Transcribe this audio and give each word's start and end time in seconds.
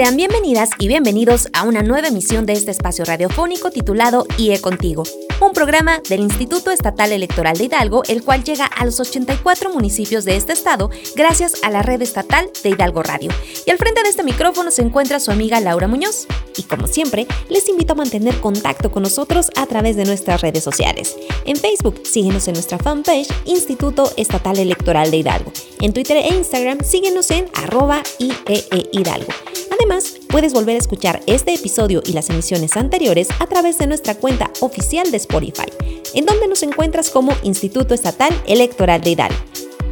Sean 0.00 0.16
bienvenidas 0.16 0.70
y 0.78 0.88
bienvenidos 0.88 1.50
a 1.52 1.64
una 1.64 1.82
nueva 1.82 2.08
emisión 2.08 2.46
de 2.46 2.54
este 2.54 2.70
espacio 2.70 3.04
radiofónico 3.04 3.70
titulado 3.70 4.24
IE 4.38 4.58
Contigo, 4.58 5.02
un 5.46 5.52
programa 5.52 6.00
del 6.08 6.20
Instituto 6.20 6.70
Estatal 6.70 7.12
Electoral 7.12 7.56
de 7.56 7.64
Hidalgo, 7.64 8.02
el 8.08 8.22
cual 8.22 8.44
llega 8.44 8.66
a 8.66 8.84
los 8.84 9.00
84 9.00 9.72
municipios 9.72 10.24
de 10.24 10.36
este 10.36 10.52
estado 10.52 10.90
gracias 11.16 11.54
a 11.62 11.70
la 11.70 11.82
red 11.82 12.02
estatal 12.02 12.50
de 12.62 12.70
Hidalgo 12.70 13.02
Radio. 13.02 13.30
Y 13.66 13.70
al 13.70 13.78
frente 13.78 14.02
de 14.02 14.10
este 14.10 14.22
micrófono 14.22 14.70
se 14.70 14.82
encuentra 14.82 15.20
su 15.20 15.30
amiga 15.30 15.60
Laura 15.60 15.88
Muñoz. 15.88 16.26
Y 16.56 16.64
como 16.64 16.86
siempre, 16.86 17.26
les 17.48 17.68
invito 17.68 17.94
a 17.94 17.96
mantener 17.96 18.40
contacto 18.40 18.90
con 18.90 19.02
nosotros 19.02 19.50
a 19.56 19.66
través 19.66 19.96
de 19.96 20.04
nuestras 20.04 20.42
redes 20.42 20.62
sociales. 20.62 21.16
En 21.46 21.56
Facebook, 21.56 22.02
síguenos 22.04 22.46
en 22.48 22.54
nuestra 22.54 22.78
fanpage 22.78 23.28
Instituto 23.46 24.12
Estatal 24.16 24.58
Electoral 24.58 25.10
de 25.10 25.18
Hidalgo. 25.18 25.52
En 25.80 25.92
Twitter 25.92 26.18
e 26.18 26.34
Instagram, 26.34 26.80
síguenos 26.84 27.30
en 27.30 27.46
arroba 27.54 28.02
IEE 28.18 28.90
Hidalgo. 28.92 29.32
Además, 29.70 30.14
puedes 30.30 30.52
volver 30.52 30.76
a 30.76 30.78
escuchar 30.78 31.20
este 31.26 31.54
episodio 31.54 32.02
y 32.04 32.12
las 32.12 32.30
emisiones 32.30 32.76
anteriores 32.76 33.28
a 33.40 33.46
través 33.46 33.78
de 33.78 33.86
nuestra 33.86 34.14
cuenta 34.14 34.50
oficial 34.60 35.10
de 35.10 35.16
Spotify, 35.16 35.70
en 36.14 36.24
donde 36.24 36.48
nos 36.48 36.62
encuentras 36.62 37.10
como 37.10 37.32
Instituto 37.42 37.94
Estatal 37.94 38.32
Electoral 38.46 39.00
de 39.00 39.10
Hidalgo. 39.10 39.38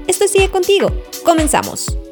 Esto 0.07 0.27
sigue 0.27 0.49
contigo. 0.51 0.91
Comenzamos. 1.25 2.08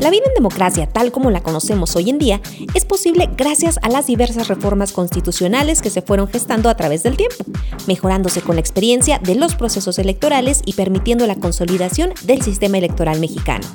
La 0.00 0.08
vida 0.08 0.24
en 0.26 0.34
democracia, 0.34 0.86
tal 0.86 1.12
como 1.12 1.30
la 1.30 1.42
conocemos 1.42 1.94
hoy 1.94 2.08
en 2.08 2.18
día, 2.18 2.40
es 2.74 2.86
posible 2.86 3.28
gracias 3.36 3.78
a 3.82 3.90
las 3.90 4.06
diversas 4.06 4.48
reformas 4.48 4.92
constitucionales 4.92 5.82
que 5.82 5.90
se 5.90 6.00
fueron 6.00 6.26
gestando 6.26 6.70
a 6.70 6.74
través 6.74 7.02
del 7.02 7.18
tiempo, 7.18 7.44
mejorándose 7.86 8.40
con 8.40 8.56
la 8.56 8.60
experiencia 8.60 9.18
de 9.18 9.34
los 9.34 9.56
procesos 9.56 9.98
electorales 9.98 10.62
y 10.64 10.72
permitiendo 10.72 11.26
la 11.26 11.36
consolidación 11.36 12.14
del 12.22 12.40
sistema 12.40 12.78
electoral 12.78 13.20
mexicano. 13.20 13.66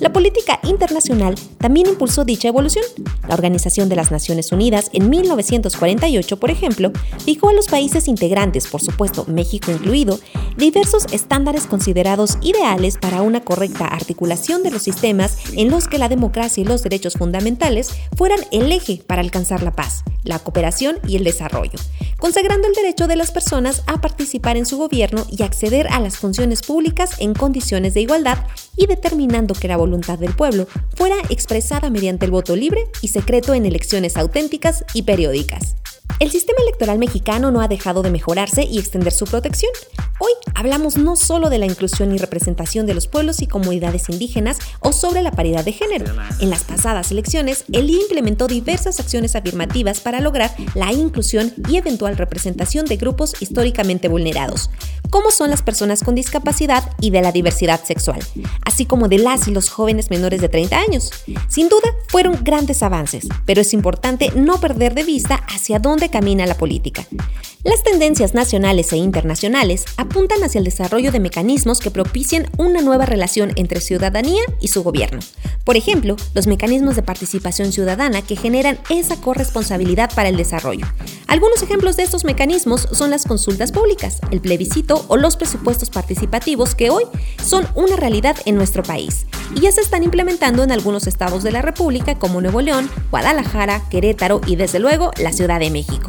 La 0.00 0.14
política 0.14 0.58
internacional 0.62 1.34
también 1.58 1.86
impulsó 1.86 2.24
dicha 2.24 2.48
evolución. 2.48 2.84
La 3.28 3.34
Organización 3.34 3.90
de 3.90 3.96
las 3.96 4.10
Naciones 4.10 4.50
Unidas 4.50 4.88
en 4.94 5.10
1948, 5.10 6.40
por 6.40 6.50
ejemplo, 6.50 6.90
fijó 7.22 7.50
a 7.50 7.52
los 7.52 7.68
países 7.68 8.08
integrantes, 8.08 8.66
por 8.66 8.80
supuesto 8.80 9.26
México 9.28 9.70
incluido, 9.70 10.18
diversos 10.56 11.04
estándares 11.12 11.66
considerados 11.66 12.38
ideales 12.40 12.96
para 12.96 13.20
una 13.20 13.42
correcta 13.42 13.84
articulación 13.84 14.62
de 14.62 14.70
los 14.70 14.82
sistemas 14.82 15.36
en 15.52 15.70
los 15.70 15.86
que 15.86 15.98
la 15.98 16.08
democracia 16.08 16.62
y 16.62 16.64
los 16.64 16.82
derechos 16.82 17.14
fundamentales 17.14 17.90
fueran 18.16 18.40
el 18.52 18.72
eje 18.72 19.02
para 19.06 19.20
alcanzar 19.20 19.62
la 19.62 19.72
paz, 19.72 20.02
la 20.24 20.38
cooperación 20.38 20.96
y 21.06 21.16
el 21.16 21.24
desarrollo, 21.24 21.78
consagrando 22.18 22.68
el 22.68 22.74
derecho 22.74 23.06
de 23.06 23.16
las 23.16 23.32
personas 23.32 23.82
a 23.86 24.00
participar 24.00 24.56
en 24.56 24.64
su 24.64 24.78
gobierno 24.78 25.26
y 25.30 25.42
acceder 25.42 25.88
a 25.88 26.00
las 26.00 26.16
funciones 26.16 26.62
públicas 26.62 27.10
en 27.18 27.34
condiciones 27.34 27.92
de 27.92 28.00
igualdad 28.00 28.38
y 28.80 28.86
determinando 28.86 29.54
que 29.54 29.68
la 29.68 29.76
voluntad 29.76 30.18
del 30.18 30.34
pueblo 30.34 30.66
fuera 30.96 31.16
expresada 31.28 31.90
mediante 31.90 32.24
el 32.24 32.30
voto 32.30 32.56
libre 32.56 32.84
y 33.02 33.08
secreto 33.08 33.52
en 33.52 33.66
elecciones 33.66 34.16
auténticas 34.16 34.86
y 34.94 35.02
periódicas. 35.02 35.76
El 36.20 36.30
sistema 36.30 36.60
electoral 36.60 36.98
mexicano 36.98 37.50
no 37.50 37.62
ha 37.62 37.68
dejado 37.68 38.02
de 38.02 38.10
mejorarse 38.10 38.62
y 38.64 38.78
extender 38.78 39.10
su 39.10 39.24
protección. 39.24 39.72
Hoy 40.18 40.32
hablamos 40.54 40.98
no 40.98 41.16
solo 41.16 41.48
de 41.48 41.56
la 41.56 41.64
inclusión 41.64 42.14
y 42.14 42.18
representación 42.18 42.84
de 42.84 42.92
los 42.92 43.06
pueblos 43.06 43.40
y 43.40 43.46
comunidades 43.46 44.10
indígenas 44.10 44.58
o 44.80 44.92
sobre 44.92 45.22
la 45.22 45.30
paridad 45.30 45.64
de 45.64 45.72
género. 45.72 46.04
En 46.40 46.50
las 46.50 46.64
pasadas 46.64 47.10
elecciones, 47.10 47.64
el 47.72 47.88
IE 47.88 48.02
implementó 48.02 48.48
diversas 48.48 49.00
acciones 49.00 49.34
afirmativas 49.34 50.00
para 50.00 50.20
lograr 50.20 50.54
la 50.74 50.92
inclusión 50.92 51.54
y 51.70 51.78
eventual 51.78 52.18
representación 52.18 52.84
de 52.84 52.98
grupos 52.98 53.32
históricamente 53.40 54.08
vulnerados, 54.08 54.68
como 55.08 55.30
son 55.30 55.48
las 55.48 55.62
personas 55.62 56.04
con 56.04 56.14
discapacidad 56.14 56.84
y 57.00 57.08
de 57.08 57.22
la 57.22 57.32
diversidad 57.32 57.82
sexual, 57.82 58.20
así 58.66 58.84
como 58.84 59.08
de 59.08 59.20
las 59.20 59.48
y 59.48 59.52
los 59.52 59.70
jóvenes 59.70 60.10
menores 60.10 60.42
de 60.42 60.50
30 60.50 60.78
años. 60.78 61.12
Sin 61.48 61.70
duda, 61.70 61.88
fueron 62.08 62.44
grandes 62.44 62.82
avances, 62.82 63.26
pero 63.46 63.62
es 63.62 63.72
importante 63.72 64.30
no 64.36 64.60
perder 64.60 64.94
de 64.94 65.04
vista 65.04 65.36
hacia 65.48 65.78
dónde 65.78 66.09
camina 66.10 66.46
la 66.46 66.56
política. 66.56 67.06
Las 67.62 67.82
tendencias 67.82 68.32
nacionales 68.32 68.90
e 68.92 68.96
internacionales 68.96 69.84
apuntan 69.98 70.42
hacia 70.42 70.60
el 70.60 70.64
desarrollo 70.64 71.12
de 71.12 71.20
mecanismos 71.20 71.80
que 71.80 71.90
propicien 71.90 72.48
una 72.56 72.80
nueva 72.80 73.04
relación 73.04 73.52
entre 73.56 73.80
ciudadanía 73.80 74.42
y 74.60 74.68
su 74.68 74.82
gobierno. 74.82 75.20
Por 75.64 75.76
ejemplo, 75.76 76.16
los 76.32 76.46
mecanismos 76.46 76.96
de 76.96 77.02
participación 77.02 77.70
ciudadana 77.70 78.22
que 78.22 78.34
generan 78.34 78.78
esa 78.88 79.20
corresponsabilidad 79.20 80.10
para 80.14 80.30
el 80.30 80.36
desarrollo. 80.38 80.86
Algunos 81.26 81.62
ejemplos 81.62 81.98
de 81.98 82.04
estos 82.04 82.24
mecanismos 82.24 82.88
son 82.92 83.10
las 83.10 83.26
consultas 83.26 83.72
públicas, 83.72 84.20
el 84.30 84.40
plebiscito 84.40 85.04
o 85.08 85.18
los 85.18 85.36
presupuestos 85.36 85.90
participativos 85.90 86.74
que 86.74 86.88
hoy 86.88 87.04
son 87.44 87.66
una 87.74 87.96
realidad 87.96 88.36
en 88.46 88.56
nuestro 88.56 88.82
país 88.82 89.26
y 89.54 89.60
ya 89.60 89.72
se 89.72 89.82
están 89.82 90.02
implementando 90.02 90.62
en 90.62 90.72
algunos 90.72 91.06
estados 91.06 91.42
de 91.42 91.52
la 91.52 91.60
República 91.60 92.18
como 92.18 92.40
Nuevo 92.40 92.62
León, 92.62 92.88
Guadalajara, 93.10 93.82
Querétaro 93.90 94.40
y 94.46 94.56
desde 94.56 94.78
luego 94.78 95.10
la 95.18 95.32
Ciudad 95.32 95.60
de 95.60 95.70
México. 95.70 95.99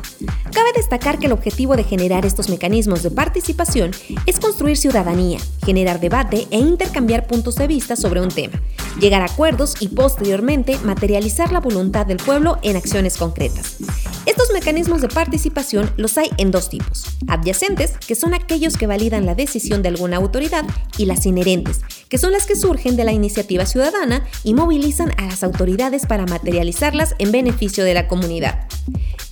Cabe 0.52 0.74
destacar 0.76 1.20
que 1.20 1.26
el 1.26 1.32
objetivo 1.32 1.76
de 1.76 1.84
generar 1.84 2.26
estos 2.26 2.50
mecanismos 2.50 3.04
de 3.04 3.12
participación 3.12 3.92
es 4.26 4.40
construir 4.40 4.78
ciudadanía, 4.78 5.40
generar 5.66 6.00
debate 6.00 6.48
e 6.52 6.60
intercambiar 6.60 7.28
puntos 7.28 7.56
de 7.56 7.68
vista 7.68 7.96
sobre 7.96 8.22
un 8.22 8.30
tema, 8.30 8.62
llegar 9.00 9.22
a 9.22 9.26
acuerdos 9.26 9.76
y 9.80 9.90
posteriormente 9.90 10.78
materializar 10.84 11.52
la 11.52 11.60
voluntad 11.60 12.06
del 12.06 12.18
pueblo 12.18 12.60
en 12.64 12.76
acciones 12.76 13.18
concretas. 13.18 13.78
Estos 14.26 14.52
mecanismos 14.54 15.02
de 15.02 15.08
participación 15.08 15.92
los 15.98 16.18
hay 16.18 16.30
en 16.38 16.52
dos 16.52 16.70
tipos, 16.70 17.06
adyacentes, 17.28 17.94
que 18.06 18.16
son 18.16 18.34
aquellos 18.34 18.78
que 18.78 18.86
validan 18.86 19.26
la 19.26 19.34
decisión 19.34 19.82
de 19.82 19.90
alguna 19.90 20.18
autoridad, 20.18 20.64
y 20.98 21.06
las 21.06 21.26
inherentes, 21.26 21.82
que 22.10 22.18
son 22.18 22.32
las 22.32 22.46
que 22.46 22.56
surgen 22.56 22.96
de 22.96 23.04
la 23.04 23.12
iniciativa 23.12 23.66
ciudadana 23.66 24.26
y 24.44 24.54
movilizan 24.54 25.12
a 25.18 25.26
las 25.26 25.44
autoridades 25.44 26.06
para 26.06 26.26
materializarlas 26.26 27.16
en 27.18 27.32
beneficio 27.32 27.84
de 27.84 27.94
la 27.94 28.08
comunidad. 28.08 28.68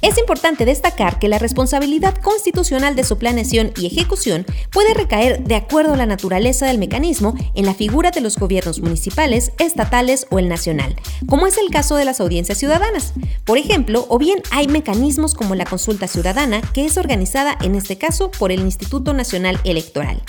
Es 0.02 0.18
importante 0.18 0.64
destacar 0.64 1.20
que 1.20 1.28
la 1.28 1.40
responsabilidad 1.40 2.16
constitucional 2.16 2.96
de 2.96 3.04
su 3.04 3.18
planeación 3.18 3.74
y 3.76 3.88
ejecución 3.88 4.46
puede 4.72 4.94
recaer, 4.94 5.44
de 5.44 5.56
acuerdo 5.56 5.94
a 5.94 5.98
la 5.98 6.06
naturaleza 6.06 6.68
del 6.68 6.78
mecanismo, 6.78 7.36
en 7.54 7.66
la 7.66 7.74
figura 7.74 8.12
de 8.12 8.22
los 8.22 8.38
gobiernos 8.38 8.80
municipales, 8.80 9.52
estatales 9.60 10.26
o 10.30 10.40
el 10.40 10.48
nacional, 10.48 10.96
como 11.28 11.48
es 11.48 11.58
el 11.58 11.70
caso 11.70 11.98
de 11.98 12.06
las 12.06 12.22
audiencias 12.22 12.58
ciudadanas. 12.58 13.14
Por 13.44 13.58
ejemplo, 13.58 14.06
o 14.08 14.18
bien 14.18 14.42
hay 14.52 14.70
mecanismos 14.70 15.34
como 15.34 15.54
la 15.56 15.66
consulta 15.66 16.08
ciudadana, 16.08 16.62
que 16.74 16.86
es 16.86 16.98
organizada 16.98 17.58
en 17.62 17.76
este 17.76 17.98
caso 17.98 18.32
por 18.32 18.54
el 18.54 18.62
Instituto 18.62 19.14
Nacional 19.14 19.60
Electoral. 19.66 20.22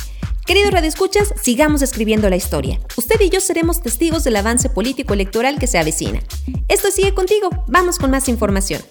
Queridos 0.47 0.72
radioescuchas, 0.72 1.32
sigamos 1.41 1.80
escribiendo 1.80 2.28
la 2.28 2.34
historia. 2.34 2.80
Usted 2.97 3.20
y 3.20 3.30
yo 3.30 3.41
seremos 3.41 3.80
testigos 3.82 4.25
del 4.25 4.34
avance 4.34 4.69
político 4.69 5.14
electoral 5.14 5.60
que 5.60 5.69
se 5.69 5.78
avecina. 5.78 6.19
Esto 6.66 6.91
sigue 6.91 7.14
contigo. 7.14 7.50
Vamos 7.68 7.98
con 7.98 8.10
más 8.10 8.28
información. 8.28 8.83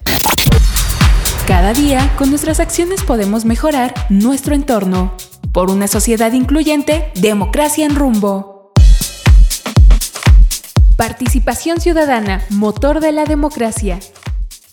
Cada 1.49 1.73
día, 1.73 2.13
con 2.15 2.29
nuestras 2.29 2.59
acciones 2.59 3.01
podemos 3.01 3.43
mejorar 3.43 3.95
nuestro 4.09 4.53
entorno. 4.53 5.15
Por 5.51 5.71
una 5.71 5.87
sociedad 5.87 6.31
incluyente, 6.31 7.11
democracia 7.15 7.87
en 7.87 7.95
rumbo. 7.95 8.71
Participación 10.95 11.81
ciudadana, 11.81 12.43
motor 12.51 12.99
de 12.99 13.13
la 13.13 13.25
democracia. 13.25 13.99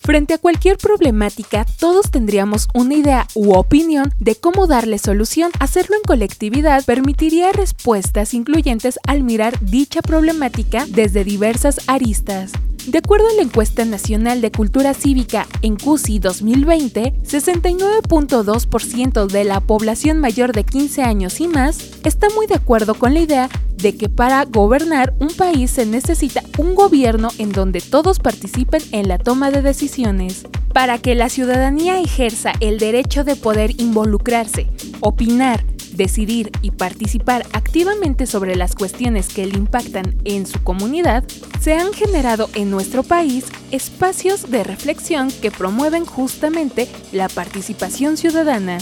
Frente 0.01 0.35
a 0.35 0.37
cualquier 0.37 0.77
problemática, 0.77 1.65
todos 1.79 2.11
tendríamos 2.11 2.67
una 2.75 2.93
idea 2.93 3.27
u 3.33 3.55
opinión 3.55 4.13
de 4.19 4.35
cómo 4.35 4.67
darle 4.67 4.99
solución. 4.99 5.49
Hacerlo 5.59 5.95
en 5.95 6.03
colectividad 6.03 6.85
permitiría 6.85 7.53
respuestas 7.53 8.35
incluyentes 8.35 8.99
al 9.07 9.23
mirar 9.23 9.59
dicha 9.61 10.03
problemática 10.03 10.85
desde 10.87 11.23
diversas 11.23 11.79
aristas. 11.87 12.51
De 12.87 12.97
acuerdo 12.99 13.27
a 13.27 13.33
la 13.33 13.41
encuesta 13.41 13.83
nacional 13.83 14.39
de 14.39 14.49
cultura 14.49 14.93
cívica 14.93 15.45
en 15.61 15.75
CUSI 15.75 16.19
2020, 16.19 17.15
69.2% 17.21 19.27
de 19.27 19.43
la 19.43 19.59
población 19.59 20.19
mayor 20.19 20.53
de 20.53 20.63
15 20.63 21.03
años 21.03 21.41
y 21.41 21.49
más 21.49 21.79
está 22.05 22.27
muy 22.33 22.47
de 22.47 22.55
acuerdo 22.55 22.95
con 22.95 23.13
la 23.13 23.19
idea 23.19 23.49
de 23.75 23.97
que 23.97 24.07
para 24.07 24.45
gobernar 24.45 25.13
un 25.19 25.27
país 25.27 25.71
se 25.71 25.85
necesita 25.85 26.41
un 26.57 26.75
gobierno 26.75 27.27
en 27.39 27.51
donde 27.51 27.81
todos 27.81 28.19
participen 28.19 28.81
en 28.93 29.09
la 29.09 29.17
toma 29.17 29.51
de 29.51 29.61
decisiones. 29.61 30.45
Para 30.71 30.97
que 30.97 31.13
la 31.13 31.27
ciudadanía 31.27 31.99
ejerza 31.99 32.53
el 32.61 32.79
derecho 32.79 33.25
de 33.25 33.35
poder 33.35 33.81
involucrarse, 33.81 34.67
opinar, 35.01 35.65
decidir 35.97 36.51
y 36.61 36.71
participar 36.71 37.45
activamente 37.51 38.25
sobre 38.25 38.55
las 38.55 38.75
cuestiones 38.75 39.27
que 39.27 39.45
le 39.45 39.57
impactan 39.57 40.15
en 40.23 40.45
su 40.45 40.63
comunidad, 40.63 41.23
se 41.59 41.73
han 41.73 41.91
generado 41.91 42.49
en 42.55 42.71
nuestro 42.71 43.03
país 43.03 43.45
espacios 43.71 44.49
de 44.49 44.63
reflexión 44.63 45.29
que 45.41 45.51
promueven 45.51 46.05
justamente 46.05 46.87
la 47.11 47.27
participación 47.27 48.15
ciudadana. 48.15 48.77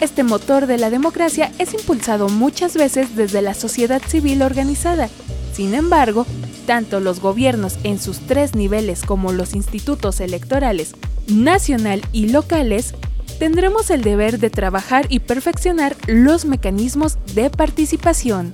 Este 0.00 0.22
motor 0.22 0.66
de 0.66 0.78
la 0.78 0.90
democracia 0.90 1.52
es 1.58 1.74
impulsado 1.74 2.28
muchas 2.28 2.74
veces 2.74 3.16
desde 3.16 3.42
la 3.42 3.54
sociedad 3.54 4.02
civil 4.06 4.42
organizada. 4.42 5.08
Sin 5.54 5.74
embargo, 5.74 6.26
tanto 6.66 7.00
los 7.00 7.20
gobiernos 7.20 7.78
en 7.82 7.98
sus 7.98 8.20
tres 8.20 8.54
niveles 8.54 9.02
como 9.02 9.32
los 9.32 9.54
institutos 9.54 10.20
electorales, 10.20 10.94
nacional 11.28 12.02
y 12.12 12.28
locales, 12.28 12.94
tendremos 13.38 13.90
el 13.90 14.02
deber 14.02 14.38
de 14.38 14.50
trabajar 14.50 15.06
y 15.08 15.20
perfeccionar 15.20 15.96
los 16.06 16.44
mecanismos 16.44 17.18
de 17.34 17.50
participación. 17.50 18.52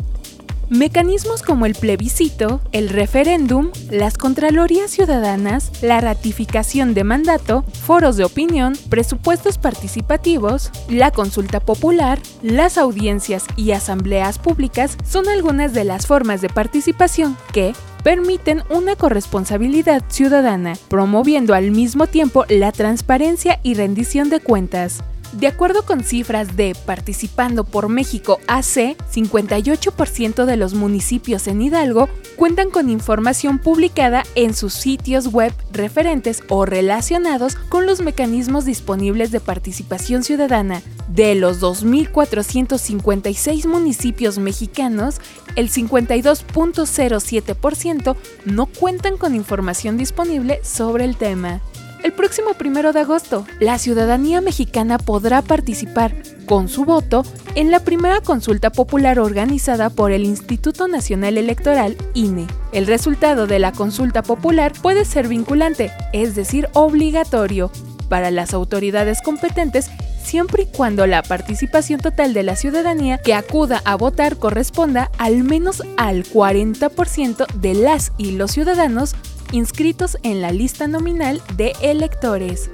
Mecanismos 0.73 1.43
como 1.43 1.67
el 1.67 1.75
plebiscito, 1.75 2.63
el 2.73 2.89
referéndum, 2.89 3.71
las 3.91 4.17
contralorías 4.17 4.91
ciudadanas, 4.91 5.71
la 5.83 6.01
ratificación 6.01 6.95
de 6.95 7.05
mandato, 7.05 7.63
foros 7.83 8.17
de 8.17 8.25
opinión, 8.25 8.75
presupuestos 8.89 9.59
participativos, 9.59 10.71
la 10.89 11.11
consulta 11.11 11.61
popular, 11.61 12.19
las 12.43 12.79
audiencias 12.79 13.45
y 13.55 13.73
asambleas 13.73 14.39
públicas 14.39 14.97
son 15.07 15.29
algunas 15.29 15.75
de 15.75 15.85
las 15.85 16.07
formas 16.07 16.41
de 16.41 16.49
participación 16.49 17.37
que, 17.53 17.75
permiten 18.03 18.63
una 18.69 18.97
corresponsabilidad 18.97 20.03
ciudadana, 20.09 20.75
promoviendo 20.89 21.55
al 21.55 21.71
mismo 21.71 22.07
tiempo 22.07 22.45
la 22.49 22.73
transparencia 22.73 23.61
y 23.63 23.75
rendición 23.75 24.31
de 24.31 24.41
cuentas. 24.41 25.03
De 25.33 25.47
acuerdo 25.47 25.85
con 25.87 26.05
cifras 26.05 26.57
de 26.57 26.77
Participando 26.85 27.65
por 27.65 27.89
México 27.89 28.39
AC, 28.49 28.99
58% 29.11 30.45
de 30.45 30.59
los 30.59 30.75
municipios 30.75 31.47
en 31.47 31.63
Hidalgo 31.63 32.11
cuentan 32.37 32.69
con 32.71 32.91
información 32.91 33.59
publicada 33.59 34.25
en 34.35 34.55
sus 34.55 34.75
sitios 34.75 35.29
web 35.29 35.55
referentes 35.73 36.43
o 36.51 36.67
relacionados 36.67 37.57
con 37.57 37.87
los 37.87 38.03
mecanismos 38.03 38.67
disponibles 38.67 39.31
de 39.31 39.41
participación 39.41 40.23
ciudadana. 40.23 40.83
De 41.09 41.35
los 41.35 41.63
2.456 41.63 43.67
municipios 43.67 44.37
mexicanos, 44.39 45.19
el 45.57 45.71
52.07% 45.71 48.17
no 48.45 48.67
cuentan 48.67 49.17
con 49.17 49.35
información 49.35 49.97
disponible 49.97 50.61
sobre 50.63 51.07
el 51.07 51.17
tema. 51.17 51.63
El 52.03 52.13
próximo 52.13 52.55
primero 52.55 52.93
de 52.93 53.01
agosto, 53.01 53.47
la 53.61 53.79
ciudadanía 53.79 54.41
mexicana 54.41 54.99
podrá 54.99 55.41
participar 55.41 56.15
con 56.47 56.69
su 56.69 56.85
voto 56.85 57.23
en 57.55 57.71
la 57.71 57.81
primera 57.81 58.21
consulta 58.21 58.71
popular 58.71 59.21
organizada 59.21 59.89
por 59.89 60.11
el 60.11 60.25
Instituto 60.25 60.89
Nacional 60.89 61.39
Electoral, 61.39 61.97
INE. 62.15 62.49
El 62.73 62.89
resultado 62.89 63.47
de 63.47 63.61
la 63.61 63.71
consulta 63.71 64.23
popular 64.23 64.73
puede 64.83 65.05
ser 65.05 65.29
vinculante, 65.29 65.93
es 66.13 66.35
decir, 66.35 66.69
obligatorio, 66.73 67.71
para 68.09 68.33
las 68.33 68.53
autoridades 68.53 69.23
competentes 69.23 69.89
siempre 70.23 70.65
y 70.65 70.67
cuando 70.67 71.07
la 71.07 71.23
participación 71.23 72.01
total 72.01 72.33
de 72.35 72.43
la 72.43 72.57
ciudadanía 72.57 73.19
que 73.19 73.35
acuda 73.35 73.83
a 73.85 73.97
votar 73.97 74.37
corresponda 74.37 75.11
al 75.19 75.45
menos 75.45 75.83
al 75.97 76.25
40% 76.25 77.47
de 77.55 77.75
las 77.75 78.13
y 78.19 78.33
los 78.33 78.53
ciudadanos 78.53 79.15
inscritos 79.53 80.19
en 80.23 80.43
la 80.43 80.51
lista 80.51 80.89
nominal 80.89 81.41
de 81.57 81.73
electores. 81.81 82.71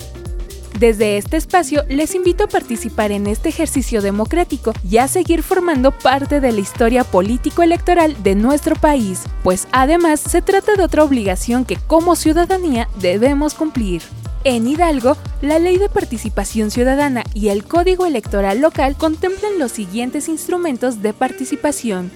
Desde 0.79 1.17
este 1.17 1.37
espacio 1.37 1.83
les 1.89 2.15
invito 2.15 2.45
a 2.45 2.49
participar 2.49 3.11
en 3.11 3.27
este 3.27 3.49
ejercicio 3.49 4.01
democrático 4.01 4.73
y 4.89 4.99
a 4.99 5.09
seguir 5.09 5.43
formando 5.43 5.91
parte 5.91 6.41
de 6.41 6.53
la 6.53 6.61
historia 6.61 7.03
político-electoral 7.03 8.23
de 8.23 8.37
nuestro 8.37 8.77
país, 8.77 9.25
pues 9.43 9.67
además 9.73 10.21
se 10.21 10.41
trata 10.41 10.77
de 10.77 10.85
otra 10.85 11.03
obligación 11.03 11.65
que 11.65 11.77
como 11.77 12.15
ciudadanía 12.15 12.89
debemos 13.01 13.55
cumplir. 13.55 14.03
En 14.45 14.69
Hidalgo, 14.69 15.17
la 15.43 15.59
Ley 15.59 15.79
de 15.79 15.89
Participación 15.89 16.71
Ciudadana 16.71 17.25
y 17.35 17.49
el 17.49 17.65
Código 17.65 18.07
Electoral 18.07 18.61
Local 18.61 18.97
contemplan 18.97 19.59
los 19.59 19.73
siguientes 19.73 20.29
instrumentos 20.29 21.03
de 21.03 21.13
participación. 21.13 22.13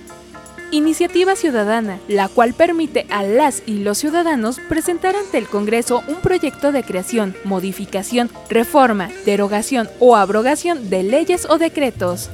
Iniciativa 0.73 1.37
Ciudadana, 1.37 2.01
la 2.09 2.29
cual 2.29 2.55
permite 2.55 3.05
a 3.11 3.23
las 3.23 3.63
y 3.67 3.81
los 3.81 3.99
ciudadanos 3.99 4.59
presentar 4.71 5.15
ante 5.17 5.37
el 5.37 5.47
Congreso 5.47 6.03
un 6.09 6.17
proyecto 6.23 6.73
de 6.73 6.83
creación, 6.83 7.37
modificación, 7.45 8.31
reforma, 8.49 9.11
derogación 9.27 9.91
o 10.01 10.17
abrogación 10.17 10.89
de 10.89 11.03
leyes 11.03 11.47
o 11.51 11.59
decretos. 11.59 12.31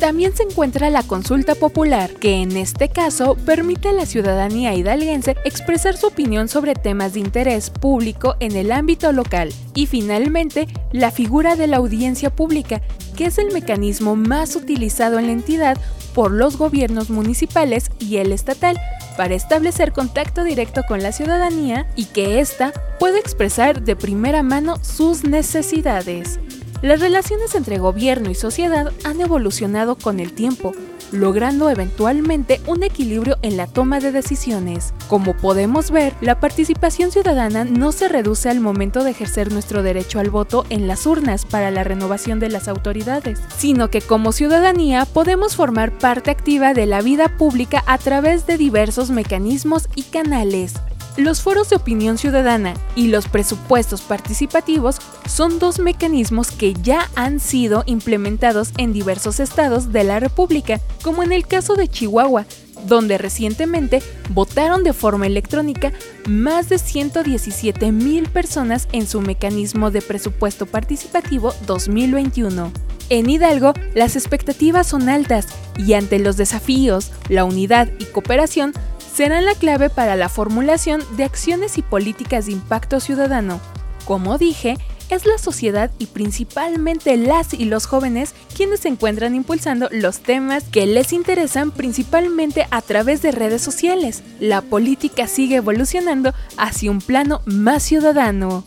También 0.00 0.36
se 0.36 0.44
encuentra 0.44 0.90
la 0.90 1.04
consulta 1.04 1.54
popular, 1.54 2.10
que 2.14 2.42
en 2.42 2.56
este 2.56 2.88
caso 2.88 3.36
permite 3.36 3.88
a 3.88 3.92
la 3.92 4.06
ciudadanía 4.06 4.74
hidalguense 4.74 5.36
expresar 5.44 5.96
su 5.96 6.08
opinión 6.08 6.48
sobre 6.48 6.74
temas 6.74 7.14
de 7.14 7.20
interés 7.20 7.70
público 7.70 8.34
en 8.40 8.56
el 8.56 8.72
ámbito 8.72 9.12
local. 9.12 9.52
Y 9.74 9.86
finalmente, 9.86 10.66
la 10.92 11.12
figura 11.12 11.54
de 11.54 11.68
la 11.68 11.76
audiencia 11.76 12.30
pública, 12.30 12.80
que 13.16 13.26
es 13.26 13.38
el 13.38 13.52
mecanismo 13.52 14.14
más 14.14 14.54
utilizado 14.54 15.18
en 15.20 15.26
la 15.26 15.32
entidad 15.32 15.78
por 16.18 16.32
los 16.32 16.56
gobiernos 16.56 17.10
municipales 17.10 17.92
y 18.00 18.16
el 18.16 18.32
estatal 18.32 18.76
para 19.16 19.36
establecer 19.36 19.92
contacto 19.92 20.42
directo 20.42 20.82
con 20.88 21.00
la 21.00 21.12
ciudadanía 21.12 21.86
y 21.94 22.06
que 22.06 22.40
ésta 22.40 22.72
pueda 22.98 23.20
expresar 23.20 23.82
de 23.82 23.94
primera 23.94 24.42
mano 24.42 24.82
sus 24.82 25.22
necesidades. 25.22 26.40
Las 26.82 26.98
relaciones 26.98 27.54
entre 27.54 27.78
gobierno 27.78 28.30
y 28.30 28.34
sociedad 28.34 28.90
han 29.04 29.20
evolucionado 29.20 29.94
con 29.96 30.18
el 30.18 30.32
tiempo, 30.32 30.72
logrando 31.12 31.70
eventualmente 31.70 32.60
un 32.66 32.82
equilibrio 32.82 33.36
en 33.42 33.56
la 33.56 33.66
toma 33.66 34.00
de 34.00 34.12
decisiones. 34.12 34.92
Como 35.08 35.36
podemos 35.36 35.90
ver, 35.90 36.14
la 36.20 36.40
participación 36.40 37.10
ciudadana 37.10 37.64
no 37.64 37.92
se 37.92 38.08
reduce 38.08 38.48
al 38.48 38.60
momento 38.60 39.04
de 39.04 39.10
ejercer 39.10 39.52
nuestro 39.52 39.82
derecho 39.82 40.20
al 40.20 40.30
voto 40.30 40.64
en 40.70 40.86
las 40.86 41.06
urnas 41.06 41.44
para 41.44 41.70
la 41.70 41.84
renovación 41.84 42.40
de 42.40 42.50
las 42.50 42.68
autoridades, 42.68 43.40
sino 43.56 43.88
que 43.88 44.00
como 44.00 44.32
ciudadanía 44.32 45.04
podemos 45.04 45.56
formar 45.56 45.96
parte 45.96 46.30
activa 46.30 46.74
de 46.74 46.86
la 46.86 47.02
vida 47.02 47.36
pública 47.36 47.82
a 47.86 47.98
través 47.98 48.46
de 48.46 48.56
diversos 48.56 49.10
mecanismos 49.10 49.88
y 49.94 50.02
canales, 50.02 50.74
los 51.18 51.42
foros 51.42 51.68
de 51.68 51.76
opinión 51.76 52.16
ciudadana 52.16 52.74
y 52.94 53.08
los 53.08 53.26
presupuestos 53.26 54.02
participativos 54.02 54.98
son 55.28 55.58
dos 55.58 55.80
mecanismos 55.80 56.52
que 56.52 56.74
ya 56.74 57.10
han 57.16 57.40
sido 57.40 57.82
implementados 57.86 58.70
en 58.78 58.92
diversos 58.92 59.40
estados 59.40 59.92
de 59.92 60.04
la 60.04 60.20
República, 60.20 60.80
como 61.02 61.24
en 61.24 61.32
el 61.32 61.44
caso 61.44 61.74
de 61.74 61.88
Chihuahua, 61.88 62.46
donde 62.86 63.18
recientemente 63.18 64.00
votaron 64.30 64.84
de 64.84 64.92
forma 64.92 65.26
electrónica 65.26 65.92
más 66.28 66.68
de 66.68 66.78
117 66.78 67.90
mil 67.90 68.28
personas 68.28 68.86
en 68.92 69.08
su 69.08 69.20
mecanismo 69.20 69.90
de 69.90 70.02
presupuesto 70.02 70.66
participativo 70.66 71.52
2021. 71.66 72.70
En 73.10 73.28
Hidalgo, 73.28 73.72
las 73.94 74.14
expectativas 74.14 74.86
son 74.86 75.08
altas 75.08 75.48
y 75.76 75.94
ante 75.94 76.20
los 76.20 76.36
desafíos, 76.36 77.10
la 77.28 77.44
unidad 77.44 77.88
y 77.98 78.04
cooperación 78.04 78.72
serán 79.18 79.46
la 79.46 79.56
clave 79.56 79.90
para 79.90 80.14
la 80.14 80.28
formulación 80.28 81.02
de 81.16 81.24
acciones 81.24 81.76
y 81.76 81.82
políticas 81.82 82.46
de 82.46 82.52
impacto 82.52 83.00
ciudadano. 83.00 83.60
Como 84.04 84.38
dije, 84.38 84.78
es 85.10 85.26
la 85.26 85.38
sociedad 85.38 85.90
y 85.98 86.06
principalmente 86.06 87.16
las 87.16 87.52
y 87.52 87.64
los 87.64 87.86
jóvenes 87.86 88.32
quienes 88.54 88.78
se 88.78 88.86
encuentran 88.86 89.34
impulsando 89.34 89.88
los 89.90 90.20
temas 90.20 90.62
que 90.70 90.86
les 90.86 91.12
interesan 91.12 91.72
principalmente 91.72 92.68
a 92.70 92.80
través 92.80 93.20
de 93.20 93.32
redes 93.32 93.60
sociales. 93.60 94.22
La 94.38 94.60
política 94.60 95.26
sigue 95.26 95.56
evolucionando 95.56 96.32
hacia 96.56 96.92
un 96.92 97.00
plano 97.00 97.42
más 97.44 97.82
ciudadano. 97.82 98.62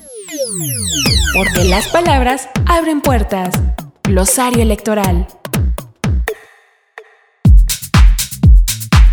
Porque 1.33 1.63
las 1.63 1.87
palabras 1.87 2.49
abren 2.65 2.99
puertas. 2.99 3.55
Glosario 4.03 4.61
electoral. 4.61 5.27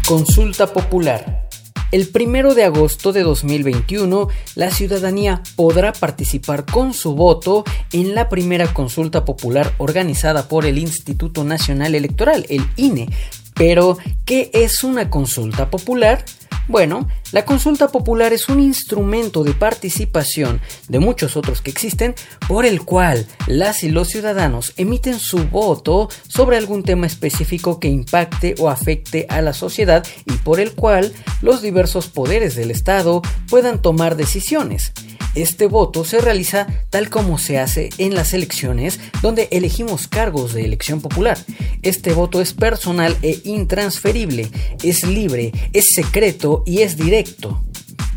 Consulta 0.09 0.73
Popular. 0.73 1.51
El 1.93 2.09
primero 2.09 2.55
de 2.55 2.65
agosto 2.65 3.13
de 3.13 3.23
2021, 3.23 4.29
la 4.55 4.71
ciudadanía 4.71 5.43
podrá 5.55 5.93
participar 5.93 6.65
con 6.65 6.95
su 6.95 7.15
voto 7.15 7.63
en 7.93 8.15
la 8.15 8.31
primera 8.31 8.73
consulta 8.73 9.27
popular 9.27 9.75
organizada 9.77 10.49
por 10.49 10.65
el 10.65 10.79
Instituto 10.79 11.45
Nacional 11.45 11.95
Electoral, 11.95 12.47
el 12.49 12.67
INE, 12.77 13.11
Pero, 13.53 13.99
¿qué 14.25 14.51
es 14.55 14.83
una 14.83 15.11
consulta 15.11 15.69
popular? 15.69 16.25
Bueno, 16.69 17.09
la 17.33 17.45
consulta 17.47 17.89
popular 17.89 18.33
es 18.33 18.49
un 18.49 18.61
instrumento 18.61 19.43
de 19.43 19.55
participación 19.55 20.61
de 20.89 20.99
muchos 20.99 21.37
otros 21.37 21.63
que 21.63 21.71
existen 21.71 22.15
por 22.47 22.67
el 22.67 22.83
cual 22.83 23.27
las 23.47 23.83
y 23.85 23.91
los 23.91 24.09
ciudadanos 24.09 24.75
emiten 24.77 25.19
su 25.19 25.49
voto 25.49 26.09
sobre 26.29 26.59
algún 26.59 26.83
tema 26.83 27.07
específico 27.07 27.81
que 27.81 27.89
impacte 27.89 28.55
o 28.59 28.69
afecte 28.69 29.27
a 29.31 29.41
la 29.41 29.55
sociedad 29.55 30.07
y 30.27 30.33
por 30.33 30.61
el 30.61 30.73
cual 30.73 31.13
los 31.41 31.63
diversos 31.63 32.09
poderes 32.09 32.55
del 32.55 32.71
Estado 32.71 33.23
puedan 33.49 33.81
tomar 33.81 34.17
decisiones. 34.17 34.93
Este 35.35 35.67
voto 35.67 36.05
se 36.05 36.21
realiza 36.21 36.67
tal 36.91 37.11
como 37.11 37.39
se 37.39 37.59
hace 37.59 37.91
en 37.99 38.15
las 38.15 38.33
elecciones 38.33 38.99
donde 39.23 39.49
elegimos 39.53 40.09
cargos 40.09 40.53
de 40.53 40.65
elección 40.65 41.01
popular. 41.01 41.39
Este 41.83 42.13
voto 42.13 42.41
es 42.41 42.55
personal 42.55 43.17
e 43.23 43.39
intransferible, 43.45 44.51
es 44.83 45.07
libre, 45.07 45.53
es 45.73 45.91
secreto 45.95 46.38
y 46.67 46.81
es 46.81 46.97
directo. 46.97 47.63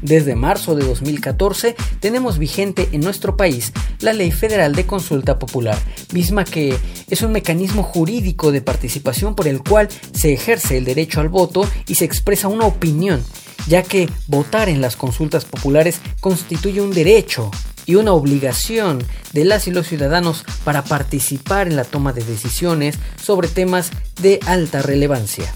Desde 0.02 0.36
marzo 0.36 0.76
de 0.76 0.86
2014 0.86 1.76
tenemos 2.00 2.40
vigente 2.40 2.90
en 2.92 3.02
nuestro 3.02 3.38
país 3.38 3.72
la 4.00 4.14
Ley 4.14 4.32
Federal 4.32 4.74
de 4.74 4.86
Consulta 4.86 5.38
Popular, 5.38 5.78
misma 6.12 6.44
que 6.44 6.76
es 7.10 7.22
un 7.22 7.32
mecanismo 7.32 7.84
jurídico 7.84 8.52
de 8.52 8.62
participación 8.62 9.36
por 9.36 9.48
el 9.48 9.62
cual 9.62 9.90
se 10.14 10.34
ejerce 10.34 10.78
el 10.78 10.86
derecho 10.86 11.22
al 11.22 11.30
voto 11.30 11.70
y 11.88 11.96
se 11.96 12.06
expresa 12.06 12.48
una 12.48 12.66
opinión 12.66 13.24
ya 13.68 13.84
que 13.84 14.10
votar 14.28 14.70
en 14.70 14.82
las 14.82 14.96
consultas 14.96 15.46
populares 15.46 16.02
constituye 16.20 16.82
un 16.82 16.92
derecho 16.92 17.52
y 17.86 17.96
una 17.96 18.14
obligación 18.14 19.04
de 19.34 19.46
las 19.46 19.68
y 19.68 19.72
los 19.72 19.88
ciudadanos 19.88 20.46
para 20.64 20.84
participar 20.84 21.68
en 21.68 21.76
la 21.76 21.84
toma 21.84 22.14
de 22.14 22.24
decisiones 22.24 22.98
sobre 23.22 23.48
temas 23.48 23.92
de 24.22 24.40
alta 24.46 24.82
relevancia. 24.82 25.54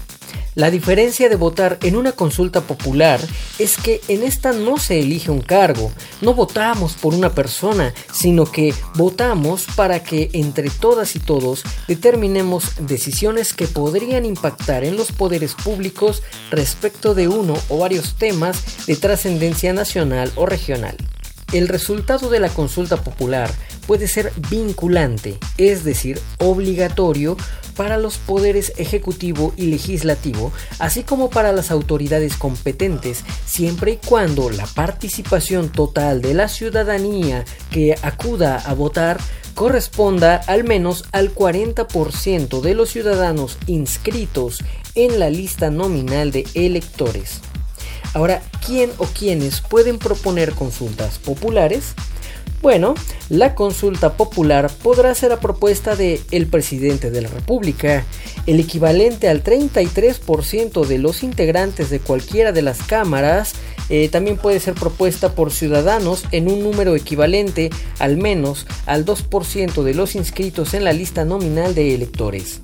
La 0.56 0.70
diferencia 0.70 1.28
de 1.28 1.36
votar 1.36 1.78
en 1.82 1.96
una 1.96 2.12
consulta 2.12 2.62
popular 2.62 3.20
es 3.58 3.76
que 3.76 4.00
en 4.08 4.22
esta 4.22 4.54
no 4.54 4.78
se 4.78 5.00
elige 5.00 5.30
un 5.30 5.42
cargo, 5.42 5.92
no 6.22 6.32
votamos 6.32 6.94
por 6.94 7.12
una 7.12 7.34
persona, 7.34 7.92
sino 8.10 8.46
que 8.46 8.72
votamos 8.94 9.66
para 9.76 10.02
que 10.02 10.30
entre 10.32 10.70
todas 10.70 11.14
y 11.14 11.18
todos 11.18 11.62
determinemos 11.88 12.86
decisiones 12.86 13.52
que 13.52 13.66
podrían 13.66 14.24
impactar 14.24 14.82
en 14.82 14.96
los 14.96 15.12
poderes 15.12 15.54
públicos 15.54 16.22
respecto 16.50 17.14
de 17.14 17.28
uno 17.28 17.52
o 17.68 17.76
varios 17.76 18.14
temas 18.14 18.86
de 18.86 18.96
trascendencia 18.96 19.74
nacional 19.74 20.32
o 20.36 20.46
regional. 20.46 20.96
El 21.52 21.68
resultado 21.68 22.30
de 22.30 22.40
la 22.40 22.48
consulta 22.48 22.96
popular 23.04 23.50
puede 23.86 24.08
ser 24.08 24.32
vinculante, 24.50 25.38
es 25.58 25.84
decir, 25.84 26.18
obligatorio 26.38 27.36
para 27.76 27.98
los 27.98 28.18
poderes 28.18 28.72
ejecutivo 28.76 29.52
y 29.56 29.66
legislativo, 29.66 30.52
así 30.78 31.02
como 31.02 31.30
para 31.30 31.52
las 31.52 31.70
autoridades 31.70 32.36
competentes, 32.36 33.24
siempre 33.44 33.92
y 33.92 33.96
cuando 33.96 34.50
la 34.50 34.66
participación 34.66 35.68
total 35.70 36.22
de 36.22 36.34
la 36.34 36.48
ciudadanía 36.48 37.44
que 37.70 37.96
acuda 38.02 38.56
a 38.58 38.74
votar 38.74 39.18
corresponda 39.54 40.36
al 40.46 40.64
menos 40.64 41.04
al 41.12 41.34
40% 41.34 42.60
de 42.60 42.74
los 42.74 42.90
ciudadanos 42.90 43.56
inscritos 43.66 44.58
en 44.94 45.18
la 45.18 45.30
lista 45.30 45.70
nominal 45.70 46.30
de 46.30 46.46
electores. 46.54 47.40
Ahora, 48.12 48.42
¿quién 48.64 48.90
o 48.98 49.04
quiénes 49.06 49.60
pueden 49.60 49.98
proponer 49.98 50.52
consultas 50.52 51.18
populares? 51.18 51.94
Bueno, 52.66 52.96
la 53.28 53.54
consulta 53.54 54.14
popular 54.16 54.72
podrá 54.82 55.14
ser 55.14 55.30
a 55.30 55.38
propuesta 55.38 55.94
de 55.94 56.20
el 56.32 56.48
presidente 56.48 57.12
de 57.12 57.20
la 57.20 57.28
República, 57.28 58.04
el 58.48 58.58
equivalente 58.58 59.28
al 59.28 59.44
33% 59.44 60.84
de 60.84 60.98
los 60.98 61.22
integrantes 61.22 61.90
de 61.90 62.00
cualquiera 62.00 62.50
de 62.50 62.62
las 62.62 62.82
cámaras, 62.82 63.52
eh, 63.88 64.08
también 64.08 64.36
puede 64.36 64.58
ser 64.58 64.74
propuesta 64.74 65.36
por 65.36 65.52
ciudadanos 65.52 66.24
en 66.32 66.50
un 66.50 66.64
número 66.64 66.96
equivalente 66.96 67.70
al 68.00 68.16
menos 68.16 68.66
al 68.86 69.04
2% 69.04 69.84
de 69.84 69.94
los 69.94 70.16
inscritos 70.16 70.74
en 70.74 70.82
la 70.82 70.92
lista 70.92 71.24
nominal 71.24 71.72
de 71.72 71.94
electores. 71.94 72.58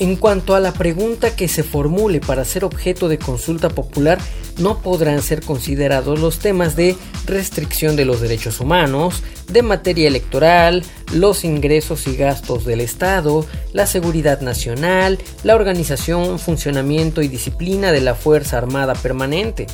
En 0.00 0.16
cuanto 0.16 0.54
a 0.54 0.60
la 0.60 0.72
pregunta 0.72 1.36
que 1.36 1.46
se 1.46 1.62
formule 1.62 2.20
para 2.20 2.46
ser 2.46 2.64
objeto 2.64 3.06
de 3.10 3.18
consulta 3.18 3.68
popular, 3.68 4.18
no 4.56 4.80
podrán 4.80 5.20
ser 5.20 5.42
considerados 5.42 6.18
los 6.18 6.38
temas 6.38 6.74
de 6.74 6.96
restricción 7.26 7.96
de 7.96 8.06
los 8.06 8.22
derechos 8.22 8.60
humanos, 8.60 9.22
de 9.48 9.60
materia 9.60 10.08
electoral, 10.08 10.84
los 11.12 11.44
ingresos 11.44 12.06
y 12.06 12.16
gastos 12.16 12.64
del 12.64 12.80
Estado, 12.80 13.44
la 13.74 13.86
seguridad 13.86 14.40
nacional, 14.40 15.18
la 15.44 15.54
organización, 15.54 16.38
funcionamiento 16.38 17.20
y 17.20 17.28
disciplina 17.28 17.92
de 17.92 18.00
la 18.00 18.14
Fuerza 18.14 18.56
Armada 18.56 18.94
Permanente. 18.94 19.66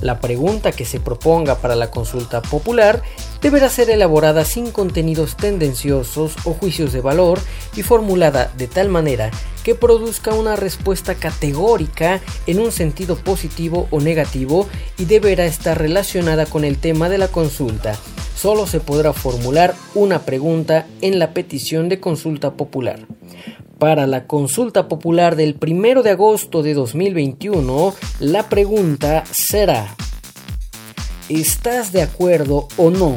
La 0.00 0.20
pregunta 0.20 0.72
que 0.72 0.84
se 0.84 1.00
proponga 1.00 1.56
para 1.56 1.74
la 1.74 1.90
consulta 1.90 2.42
popular 2.42 3.02
deberá 3.40 3.70
ser 3.70 3.88
elaborada 3.88 4.44
sin 4.44 4.70
contenidos 4.70 5.36
tendenciosos 5.36 6.34
o 6.44 6.52
juicios 6.52 6.92
de 6.92 7.00
valor 7.00 7.40
y 7.76 7.82
formulada 7.82 8.52
de 8.56 8.66
tal 8.66 8.88
manera 8.88 9.30
que 9.64 9.74
produzca 9.74 10.34
una 10.34 10.54
respuesta 10.54 11.14
categórica 11.14 12.20
en 12.46 12.60
un 12.60 12.72
sentido 12.72 13.16
positivo 13.16 13.88
o 13.90 14.00
negativo 14.00 14.68
y 14.98 15.06
deberá 15.06 15.46
estar 15.46 15.78
relacionada 15.78 16.46
con 16.46 16.64
el 16.64 16.78
tema 16.78 17.08
de 17.08 17.18
la 17.18 17.28
consulta. 17.28 17.96
Solo 18.36 18.66
se 18.66 18.80
podrá 18.80 19.14
formular 19.14 19.74
una 19.94 20.20
pregunta 20.20 20.86
en 21.00 21.18
la 21.18 21.32
petición 21.32 21.88
de 21.88 22.00
consulta 22.00 22.52
popular. 22.52 23.00
Para 23.78 24.06
la 24.06 24.26
consulta 24.26 24.88
popular 24.88 25.36
del 25.36 25.58
1 25.60 26.02
de 26.02 26.10
agosto 26.10 26.62
de 26.62 26.72
2021, 26.72 27.94
la 28.20 28.48
pregunta 28.48 29.24
será, 29.30 29.94
¿estás 31.28 31.92
de 31.92 32.00
acuerdo 32.00 32.68
o 32.78 32.90
no 32.90 33.16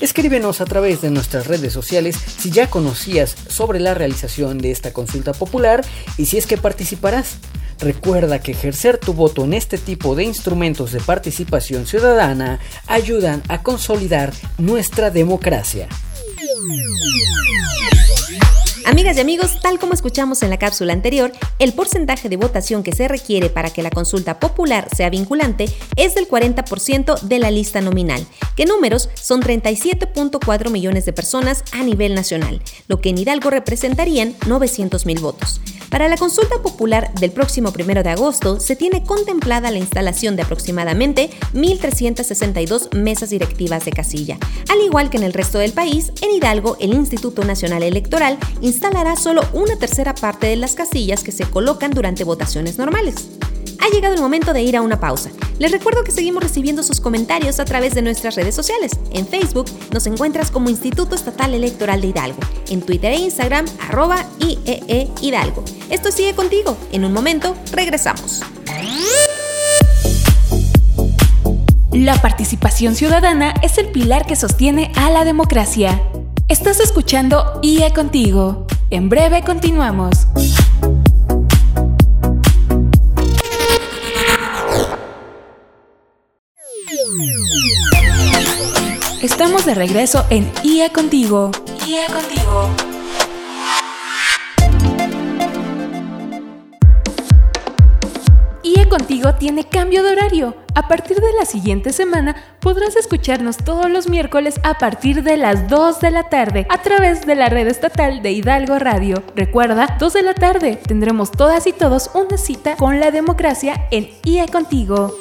Escríbenos 0.00 0.60
a 0.60 0.64
través 0.64 1.00
de 1.02 1.10
nuestras 1.10 1.48
redes 1.48 1.72
sociales 1.72 2.16
si 2.16 2.50
ya 2.50 2.70
conocías 2.70 3.34
sobre 3.48 3.80
la 3.80 3.94
realización 3.94 4.58
de 4.58 4.70
esta 4.70 4.92
consulta 4.92 5.32
popular 5.32 5.84
y 6.16 6.26
si 6.26 6.38
es 6.38 6.46
que 6.46 6.56
participarás. 6.56 7.38
Recuerda 7.80 8.40
que 8.40 8.52
ejercer 8.52 8.98
tu 8.98 9.12
voto 9.12 9.44
en 9.44 9.54
este 9.54 9.76
tipo 9.76 10.14
de 10.14 10.24
instrumentos 10.24 10.92
de 10.92 11.00
participación 11.00 11.86
ciudadana 11.86 12.60
ayudan 12.86 13.42
a 13.48 13.62
consolidar 13.62 14.32
nuestra 14.56 15.10
democracia. 15.10 15.88
Amigas 18.88 19.18
y 19.18 19.20
amigos, 19.20 19.60
tal 19.60 19.78
como 19.78 19.92
escuchamos 19.92 20.42
en 20.42 20.48
la 20.48 20.58
cápsula 20.58 20.94
anterior, 20.94 21.30
el 21.58 21.74
porcentaje 21.74 22.30
de 22.30 22.38
votación 22.38 22.82
que 22.82 22.94
se 22.94 23.06
requiere 23.06 23.50
para 23.50 23.68
que 23.68 23.82
la 23.82 23.90
consulta 23.90 24.40
popular 24.40 24.88
sea 24.96 25.10
vinculante 25.10 25.66
es 25.96 26.14
del 26.14 26.26
40% 26.26 27.20
de 27.20 27.38
la 27.38 27.50
lista 27.50 27.82
nominal, 27.82 28.26
que 28.56 28.64
números 28.64 29.10
son 29.12 29.42
37.4 29.42 30.70
millones 30.70 31.04
de 31.04 31.12
personas 31.12 31.64
a 31.72 31.82
nivel 31.82 32.14
nacional, 32.14 32.62
lo 32.86 33.02
que 33.02 33.10
en 33.10 33.18
Hidalgo 33.18 33.50
representarían 33.50 34.34
900 34.46 35.04
mil 35.04 35.20
votos. 35.20 35.60
Para 35.90 36.08
la 36.08 36.18
consulta 36.18 36.60
popular 36.62 37.12
del 37.14 37.30
próximo 37.30 37.72
1 37.74 38.02
de 38.02 38.10
agosto 38.10 38.60
se 38.60 38.76
tiene 38.76 39.04
contemplada 39.04 39.70
la 39.70 39.78
instalación 39.78 40.36
de 40.36 40.42
aproximadamente 40.42 41.30
1.362 41.54 42.94
mesas 42.94 43.30
directivas 43.30 43.84
de 43.86 43.92
casilla. 43.92 44.38
Al 44.70 44.80
igual 44.82 45.08
que 45.08 45.16
en 45.16 45.22
el 45.22 45.32
resto 45.32 45.58
del 45.58 45.72
país, 45.72 46.12
en 46.20 46.32
Hidalgo 46.32 46.76
el 46.80 46.92
Instituto 46.92 47.42
Nacional 47.44 47.82
Electoral 47.82 48.38
instalará 48.78 49.16
solo 49.16 49.42
una 49.54 49.74
tercera 49.74 50.14
parte 50.14 50.46
de 50.46 50.54
las 50.54 50.76
casillas 50.76 51.24
que 51.24 51.32
se 51.32 51.44
colocan 51.44 51.90
durante 51.90 52.22
votaciones 52.22 52.78
normales. 52.78 53.28
Ha 53.80 53.92
llegado 53.92 54.14
el 54.14 54.20
momento 54.20 54.52
de 54.52 54.62
ir 54.62 54.76
a 54.76 54.82
una 54.82 55.00
pausa. 55.00 55.30
Les 55.58 55.72
recuerdo 55.72 56.04
que 56.04 56.12
seguimos 56.12 56.44
recibiendo 56.44 56.84
sus 56.84 57.00
comentarios 57.00 57.58
a 57.58 57.64
través 57.64 57.96
de 57.96 58.02
nuestras 58.02 58.36
redes 58.36 58.54
sociales. 58.54 58.92
En 59.10 59.26
Facebook 59.26 59.66
nos 59.92 60.06
encuentras 60.06 60.52
como 60.52 60.70
Instituto 60.70 61.16
Estatal 61.16 61.54
Electoral 61.54 62.00
de 62.00 62.06
Hidalgo. 62.06 62.38
En 62.68 62.80
Twitter 62.80 63.10
e 63.12 63.16
Instagram, 63.16 63.66
arroba 63.80 64.24
IEE 64.38 65.08
Hidalgo. 65.20 65.64
Esto 65.90 66.12
sigue 66.12 66.36
contigo. 66.36 66.76
En 66.92 67.04
un 67.04 67.12
momento, 67.12 67.56
regresamos. 67.72 68.42
La 71.90 72.22
participación 72.22 72.94
ciudadana 72.94 73.54
es 73.60 73.76
el 73.78 73.90
pilar 73.90 74.24
que 74.24 74.36
sostiene 74.36 74.92
a 74.94 75.10
la 75.10 75.24
democracia. 75.24 76.00
Estás 76.46 76.78
escuchando 76.78 77.58
IE 77.62 77.92
Contigo. 77.92 78.67
En 78.90 79.10
breve 79.10 79.42
continuamos. 79.42 80.26
Estamos 89.20 89.66
de 89.66 89.74
regreso 89.74 90.24
en 90.30 90.50
IA 90.62 90.90
Contigo. 90.90 91.50
IA 91.86 92.06
Contigo. 92.06 92.87
Contigo 98.88 99.34
tiene 99.34 99.64
cambio 99.64 100.02
de 100.02 100.12
horario. 100.12 100.56
A 100.74 100.88
partir 100.88 101.18
de 101.18 101.32
la 101.38 101.44
siguiente 101.44 101.92
semana 101.92 102.34
podrás 102.60 102.96
escucharnos 102.96 103.58
todos 103.58 103.90
los 103.90 104.08
miércoles 104.08 104.60
a 104.62 104.78
partir 104.78 105.22
de 105.22 105.36
las 105.36 105.68
2 105.68 106.00
de 106.00 106.10
la 106.10 106.28
tarde 106.30 106.66
a 106.70 106.80
través 106.80 107.26
de 107.26 107.34
la 107.34 107.48
red 107.48 107.66
estatal 107.66 108.22
de 108.22 108.32
Hidalgo 108.32 108.78
Radio. 108.78 109.22
Recuerda, 109.36 109.96
2 109.98 110.12
de 110.12 110.22
la 110.22 110.34
tarde 110.34 110.76
tendremos 110.76 111.30
todas 111.30 111.66
y 111.66 111.72
todos 111.72 112.10
una 112.14 112.38
cita 112.38 112.76
con 112.76 112.98
la 112.98 113.10
democracia 113.10 113.88
en 113.90 114.08
IA 114.24 114.46
Contigo. 114.46 115.14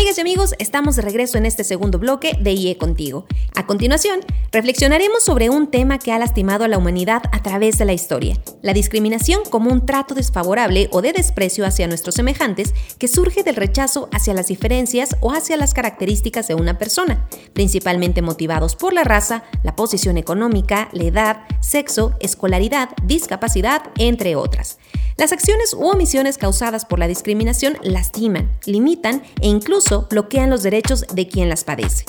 Amigas 0.00 0.16
y 0.16 0.22
amigos, 0.22 0.54
estamos 0.58 0.96
de 0.96 1.02
regreso 1.02 1.36
en 1.36 1.44
este 1.44 1.62
segundo 1.62 1.98
bloque 1.98 2.34
de 2.40 2.52
IE 2.52 2.78
Contigo. 2.78 3.26
A 3.54 3.66
continuación, 3.66 4.20
reflexionaremos 4.50 5.22
sobre 5.22 5.50
un 5.50 5.70
tema 5.70 5.98
que 5.98 6.10
ha 6.10 6.18
lastimado 6.18 6.64
a 6.64 6.68
la 6.68 6.78
humanidad 6.78 7.22
a 7.32 7.42
través 7.42 7.76
de 7.76 7.84
la 7.84 7.92
historia, 7.92 8.38
la 8.62 8.72
discriminación 8.72 9.42
como 9.50 9.70
un 9.70 9.84
trato 9.84 10.14
desfavorable 10.14 10.88
o 10.90 11.02
de 11.02 11.12
desprecio 11.12 11.66
hacia 11.66 11.86
nuestros 11.86 12.14
semejantes 12.14 12.72
que 12.96 13.08
surge 13.08 13.42
del 13.42 13.56
rechazo 13.56 14.08
hacia 14.10 14.32
las 14.32 14.46
diferencias 14.46 15.16
o 15.20 15.32
hacia 15.32 15.58
las 15.58 15.74
características 15.74 16.48
de 16.48 16.54
una 16.54 16.78
persona, 16.78 17.28
principalmente 17.52 18.22
motivados 18.22 18.76
por 18.76 18.94
la 18.94 19.04
raza, 19.04 19.44
la 19.62 19.76
posición 19.76 20.16
económica, 20.16 20.88
la 20.92 21.04
edad, 21.04 21.36
sexo, 21.60 22.14
escolaridad, 22.20 22.88
discapacidad, 23.04 23.82
entre 23.98 24.34
otras. 24.34 24.78
Las 25.20 25.32
acciones 25.32 25.74
u 25.74 25.86
omisiones 25.86 26.38
causadas 26.38 26.86
por 26.86 26.98
la 26.98 27.06
discriminación 27.06 27.76
lastiman, 27.82 28.50
limitan 28.64 29.22
e 29.42 29.48
incluso 29.48 30.06
bloquean 30.08 30.48
los 30.48 30.62
derechos 30.62 31.04
de 31.12 31.28
quien 31.28 31.50
las 31.50 31.62
padece. 31.62 32.06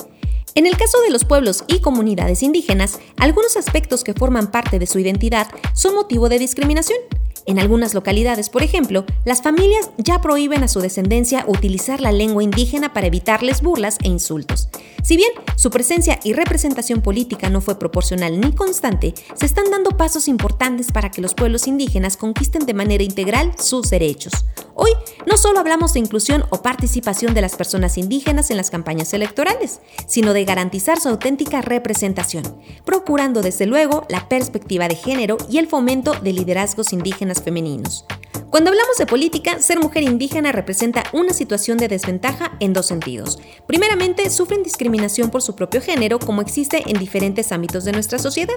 En 0.56 0.66
el 0.66 0.78
caso 0.78 1.02
de 1.02 1.10
los 1.10 1.26
pueblos 1.26 1.66
y 1.68 1.82
comunidades 1.82 2.42
indígenas, 2.42 3.00
algunos 3.18 3.58
aspectos 3.58 4.06
que 4.06 4.14
forman 4.14 4.50
parte 4.50 4.80
de 4.80 4.88
su 4.88 4.98
identidad 4.98 5.48
son 5.74 5.94
motivo 5.94 6.30
de 6.30 6.40
discriminación. 6.40 7.00
En 7.46 7.60
algunas 7.60 7.94
localidades, 7.94 8.50
por 8.50 8.64
ejemplo, 8.64 9.06
las 9.26 9.42
familias 9.42 9.90
ya 9.98 10.22
prohíben 10.22 10.64
a 10.64 10.68
su 10.68 10.80
descendencia 10.80 11.46
utilizar 11.48 12.02
la 12.02 12.12
lengua 12.12 12.44
indígena 12.44 12.94
para 12.94 13.08
evitarles 13.08 13.62
burlas 13.62 13.98
e 14.04 14.08
insultos. 14.08 14.70
Si 15.04 15.18
bien 15.18 15.32
su 15.56 15.72
presencia 15.72 16.20
y 16.24 16.34
representación 16.34 17.02
política 17.02 17.50
no 17.50 17.62
fue 17.62 17.80
proporcional 17.80 18.40
ni 18.40 18.52
constante, 18.52 19.16
se 19.34 19.46
están 19.46 19.72
dando 19.72 19.98
pasos 19.98 20.28
importantes 20.28 20.92
para 20.92 21.10
que 21.10 21.22
los 21.22 21.34
pueblos 21.34 21.68
indígenas 21.68 22.18
conquisten 22.18 22.66
de 22.66 22.76
manera 22.76 23.04
integral 23.04 23.54
sus 23.58 23.90
derechos. 23.90 24.34
Hoy 24.76 24.92
no 25.26 25.38
solo 25.38 25.60
hablamos 25.60 25.94
de 25.94 26.00
inclusión 26.00 26.46
o 26.50 26.62
participación 26.62 27.34
de 27.34 27.42
las 27.42 27.56
personas 27.56 27.98
indígenas 27.98 28.52
en 28.52 28.58
las 28.58 28.70
campañas 28.70 29.14
electorales, 29.14 29.82
sino 30.08 30.34
de 30.34 30.46
garantizar 30.46 31.00
su 31.00 31.10
auténtica 31.10 31.62
representación, 31.62 32.44
procurando 32.86 33.42
desde 33.42 33.66
luego 33.66 34.06
la 34.10 34.30
perspectiva 34.30 34.88
de 34.88 34.96
género 34.96 35.38
y 35.50 35.58
el 35.58 35.68
fomento 35.68 36.14
de 36.14 36.34
liderazgos 36.34 36.94
indígenas 36.94 37.42
femeninos. 37.42 38.06
Cuando 38.52 38.70
hablamos 38.70 38.98
de 38.98 39.06
política, 39.06 39.60
ser 39.62 39.80
mujer 39.80 40.04
indígena 40.04 40.52
representa 40.52 41.04
una 41.14 41.32
situación 41.32 41.78
de 41.78 41.88
desventaja 41.88 42.52
en 42.60 42.74
dos 42.74 42.86
sentidos. 42.86 43.40
Primeramente, 43.66 44.30
sufren 44.30 44.62
discriminación 44.62 45.30
por 45.30 45.42
su 45.42 45.56
propio 45.56 45.82
género, 45.82 46.20
como 46.20 46.42
existe 46.42 46.84
en 46.86 47.00
diferentes 47.00 47.54
ámbitos 47.54 47.86
de 47.86 47.94
nuestra 47.94 48.20
sociedad. 48.20 48.56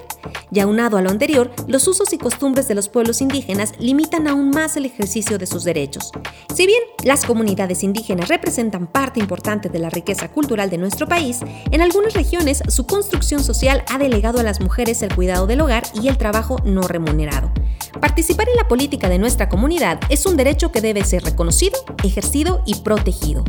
Y 0.50 0.58
aunado 0.58 0.96
a 0.96 1.00
lo 1.00 1.10
anterior, 1.10 1.52
los 1.68 1.86
usos 1.86 2.12
y 2.12 2.18
costumbres 2.18 2.66
de 2.66 2.74
los 2.74 2.88
pueblos 2.88 3.20
indígenas 3.20 3.74
limitan 3.78 4.26
aún 4.26 4.50
más 4.50 4.76
el 4.76 4.84
ejercicio 4.84 5.38
de 5.38 5.46
sus 5.46 5.62
derechos. 5.62 6.10
Si 6.52 6.66
bien 6.66 6.82
las 7.04 7.24
comunidades 7.24 7.84
indígenas 7.84 8.28
representan 8.28 8.88
parte 8.88 9.20
importante 9.20 9.68
de 9.68 9.78
la 9.78 9.90
riqueza 9.90 10.28
cultural 10.28 10.70
de 10.70 10.78
nuestro 10.78 11.06
país, 11.06 11.38
en 11.70 11.80
algunas 11.80 12.14
regiones 12.14 12.64
su 12.66 12.84
construcción 12.84 13.44
social 13.44 13.84
ha 13.88 13.98
delegado 13.98 14.40
a 14.40 14.42
las 14.42 14.60
mujeres 14.60 15.02
el 15.02 15.14
cuidado 15.14 15.46
del 15.46 15.60
hogar 15.60 15.84
y 16.02 16.08
el 16.08 16.18
trabajo 16.18 16.56
no 16.64 16.82
remunerado. 16.82 17.52
Participar 18.00 18.48
en 18.48 18.56
la 18.56 18.66
política 18.66 19.08
de 19.08 19.18
nuestra 19.18 19.48
comunidad 19.48 19.83
es 20.08 20.24
un 20.24 20.36
derecho 20.36 20.72
que 20.72 20.80
debe 20.80 21.04
ser 21.04 21.22
reconocido, 21.22 21.78
ejercido 22.02 22.62
y 22.66 22.76
protegido. 22.76 23.44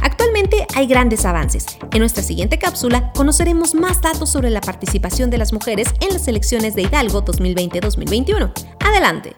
Actualmente 0.00 0.66
hay 0.74 0.86
grandes 0.86 1.26
avances. 1.26 1.66
En 1.92 2.00
nuestra 2.00 2.22
siguiente 2.22 2.58
cápsula 2.58 3.12
conoceremos 3.14 3.74
más 3.74 4.00
datos 4.00 4.30
sobre 4.30 4.50
la 4.50 4.60
participación 4.60 5.30
de 5.30 5.38
las 5.38 5.52
mujeres 5.52 5.88
en 6.00 6.14
las 6.14 6.26
elecciones 6.26 6.74
de 6.74 6.82
Hidalgo 6.82 7.24
2020-2021. 7.24 8.52
Adelante. 8.80 9.36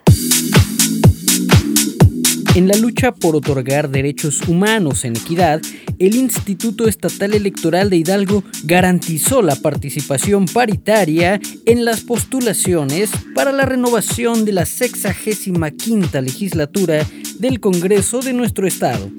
En 2.55 2.67
la 2.67 2.75
lucha 2.77 3.11
por 3.11 3.35
otorgar 3.35 3.89
derechos 3.89 4.47
humanos 4.47 5.05
en 5.05 5.15
equidad, 5.15 5.61
el 5.99 6.15
Instituto 6.15 6.87
Estatal 6.87 7.33
Electoral 7.33 7.89
de 7.89 7.97
Hidalgo 7.97 8.43
garantizó 8.63 9.41
la 9.41 9.55
participación 9.55 10.45
paritaria 10.45 11.39
en 11.65 11.85
las 11.85 12.01
postulaciones 12.01 13.09
para 13.33 13.51
la 13.51 13.65
renovación 13.65 14.45
de 14.45 14.53
la 14.53 14.65
65 14.65 16.21
legislatura 16.21 17.05
del 17.39 17.59
Congreso 17.59 18.19
de 18.19 18.33
nuestro 18.33 18.67
Estado. 18.67 19.09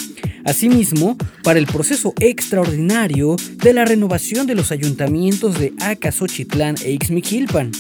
Asimismo, 0.45 1.17
para 1.43 1.59
el 1.59 1.67
proceso 1.67 2.15
extraordinario 2.21 3.37
de 3.63 3.73
la 3.73 3.85
renovación 3.85 4.47
de 4.47 4.55
los 4.55 4.73
ayuntamientos 4.73 5.59
de 5.59 5.75
Acasochitlán 5.81 6.77
e 6.85 6.93
Ixmiquilpan. 6.93 7.73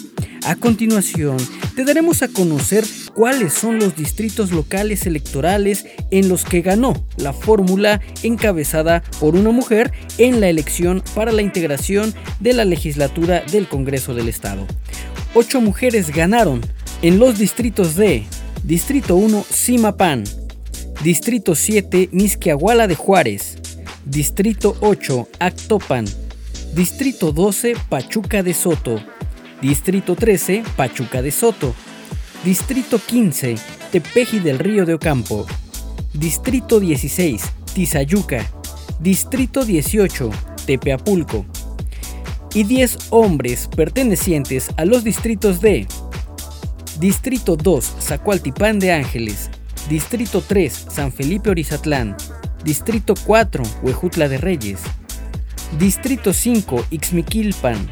A 0.44 0.56
continuación, 0.56 1.36
te 1.74 1.84
daremos 1.84 2.22
a 2.22 2.28
conocer 2.28 2.84
cuáles 3.14 3.52
son 3.52 3.78
los 3.78 3.96
distritos 3.96 4.50
locales 4.52 5.06
electorales 5.06 5.86
en 6.10 6.28
los 6.28 6.44
que 6.44 6.62
ganó 6.62 6.94
la 7.16 7.32
fórmula 7.32 8.00
encabezada 8.22 9.02
por 9.20 9.36
una 9.36 9.50
mujer 9.50 9.92
en 10.16 10.40
la 10.40 10.48
elección 10.48 11.02
para 11.14 11.32
la 11.32 11.42
integración 11.42 12.14
de 12.40 12.52
la 12.52 12.64
legislatura 12.64 13.44
del 13.50 13.68
Congreso 13.68 14.14
del 14.14 14.28
Estado. 14.28 14.66
Ocho 15.34 15.60
mujeres 15.60 16.14
ganaron 16.14 16.60
en 17.02 17.18
los 17.18 17.38
distritos 17.38 17.94
de 17.94 18.24
Distrito 18.64 19.16
1 19.16 19.44
Simapán, 19.50 20.24
Distrito 21.02 21.54
7 21.54 22.08
Misquiahuala 22.10 22.88
de 22.88 22.96
Juárez, 22.96 23.56
Distrito 24.04 24.76
8 24.80 25.28
Actopan, 25.38 26.04
Distrito 26.74 27.30
12 27.30 27.74
Pachuca 27.88 28.42
de 28.42 28.52
Soto, 28.52 29.00
Distrito 29.62 30.16
13 30.16 30.64
Pachuca 30.76 31.22
de 31.22 31.30
Soto, 31.30 31.72
Distrito 32.44 32.98
15, 32.98 33.54
Tepeji 33.92 34.40
del 34.40 34.58
Río 34.58 34.86
de 34.86 34.94
Ocampo. 34.94 35.46
Distrito 36.14 36.80
16, 36.80 37.42
Tizayuca. 37.74 38.44
Distrito 38.98 39.64
18, 39.64 40.30
Tepeapulco. 40.66 41.46
Y 42.54 42.64
10 42.64 42.98
hombres 43.10 43.68
pertenecientes 43.68 44.70
a 44.76 44.84
los 44.84 45.04
distritos 45.04 45.60
de 45.60 45.86
Distrito 46.98 47.56
2, 47.56 47.94
Zacualtipán 48.00 48.80
de 48.80 48.92
Ángeles. 48.92 49.50
Distrito 49.88 50.42
3, 50.42 50.86
San 50.90 51.12
Felipe 51.12 51.48
Orizatlán. 51.48 52.14
Distrito 52.62 53.14
4, 53.24 53.62
Huejutla 53.82 54.28
de 54.28 54.36
Reyes. 54.36 54.80
Distrito 55.78 56.34
5, 56.34 56.84
Ixmiquilpan. 56.90 57.88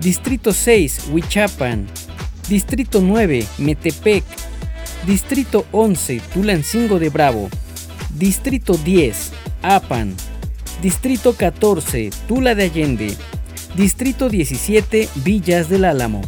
Distrito 0.00 0.52
6, 0.52 1.08
Huichapan. 1.10 1.88
Distrito 2.48 3.00
9, 3.00 3.44
Metepec. 3.58 4.22
Distrito 5.04 5.66
11, 5.72 6.20
Tulancingo 6.32 7.00
de 7.00 7.08
Bravo. 7.08 7.48
Distrito 8.16 8.74
10, 8.74 9.32
Apan. 9.62 10.14
Distrito 10.80 11.34
14, 11.34 12.10
Tula 12.28 12.54
de 12.54 12.64
Allende. 12.64 13.16
Distrito 13.74 14.28
17, 14.28 15.08
Villas 15.16 15.68
del 15.68 15.86
Álamo. 15.86 16.22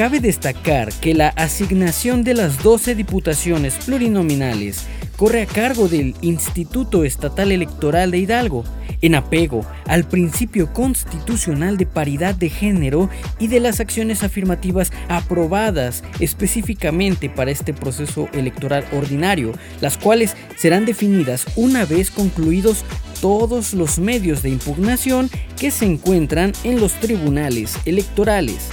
Cabe 0.00 0.20
destacar 0.20 0.90
que 0.94 1.12
la 1.12 1.28
asignación 1.28 2.24
de 2.24 2.32
las 2.32 2.62
12 2.62 2.94
diputaciones 2.94 3.74
plurinominales 3.84 4.86
corre 5.18 5.42
a 5.42 5.46
cargo 5.46 5.88
del 5.88 6.14
Instituto 6.22 7.04
Estatal 7.04 7.52
Electoral 7.52 8.10
de 8.10 8.16
Hidalgo, 8.16 8.64
en 9.02 9.14
apego 9.14 9.62
al 9.84 10.04
principio 10.04 10.72
constitucional 10.72 11.76
de 11.76 11.84
paridad 11.84 12.34
de 12.34 12.48
género 12.48 13.10
y 13.38 13.48
de 13.48 13.60
las 13.60 13.78
acciones 13.78 14.22
afirmativas 14.22 14.90
aprobadas 15.10 16.02
específicamente 16.18 17.28
para 17.28 17.50
este 17.50 17.74
proceso 17.74 18.30
electoral 18.32 18.86
ordinario, 18.92 19.52
las 19.82 19.98
cuales 19.98 20.34
serán 20.56 20.86
definidas 20.86 21.44
una 21.56 21.84
vez 21.84 22.10
concluidos 22.10 22.86
todos 23.20 23.74
los 23.74 23.98
medios 23.98 24.42
de 24.42 24.48
impugnación 24.48 25.28
que 25.58 25.70
se 25.70 25.84
encuentran 25.84 26.52
en 26.64 26.80
los 26.80 26.94
tribunales 27.00 27.76
electorales. 27.84 28.70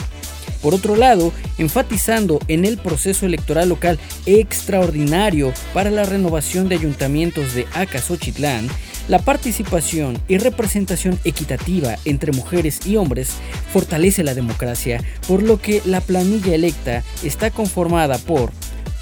Por 0.61 0.73
otro 0.73 0.95
lado, 0.95 1.31
enfatizando 1.57 2.39
en 2.47 2.65
el 2.65 2.77
proceso 2.77 3.25
electoral 3.25 3.69
local 3.69 3.99
extraordinario 4.25 5.53
para 5.73 5.91
la 5.91 6.03
renovación 6.03 6.67
de 6.69 6.75
ayuntamientos 6.75 7.53
de 7.53 7.65
Acasochitlán, 7.73 8.67
la 9.07 9.19
participación 9.19 10.17
y 10.27 10.37
representación 10.37 11.17
equitativa 11.23 11.95
entre 12.03 12.33
mujeres 12.33 12.85
y 12.85 12.97
hombres 12.97 13.31
fortalece 13.71 14.23
la 14.23 14.33
democracia, 14.33 15.01
por 15.27 15.43
lo 15.43 15.61
que 15.61 15.81
la 15.85 16.01
planilla 16.01 16.53
electa 16.53 17.03
está 17.23 17.49
conformada 17.49 18.17
por 18.17 18.51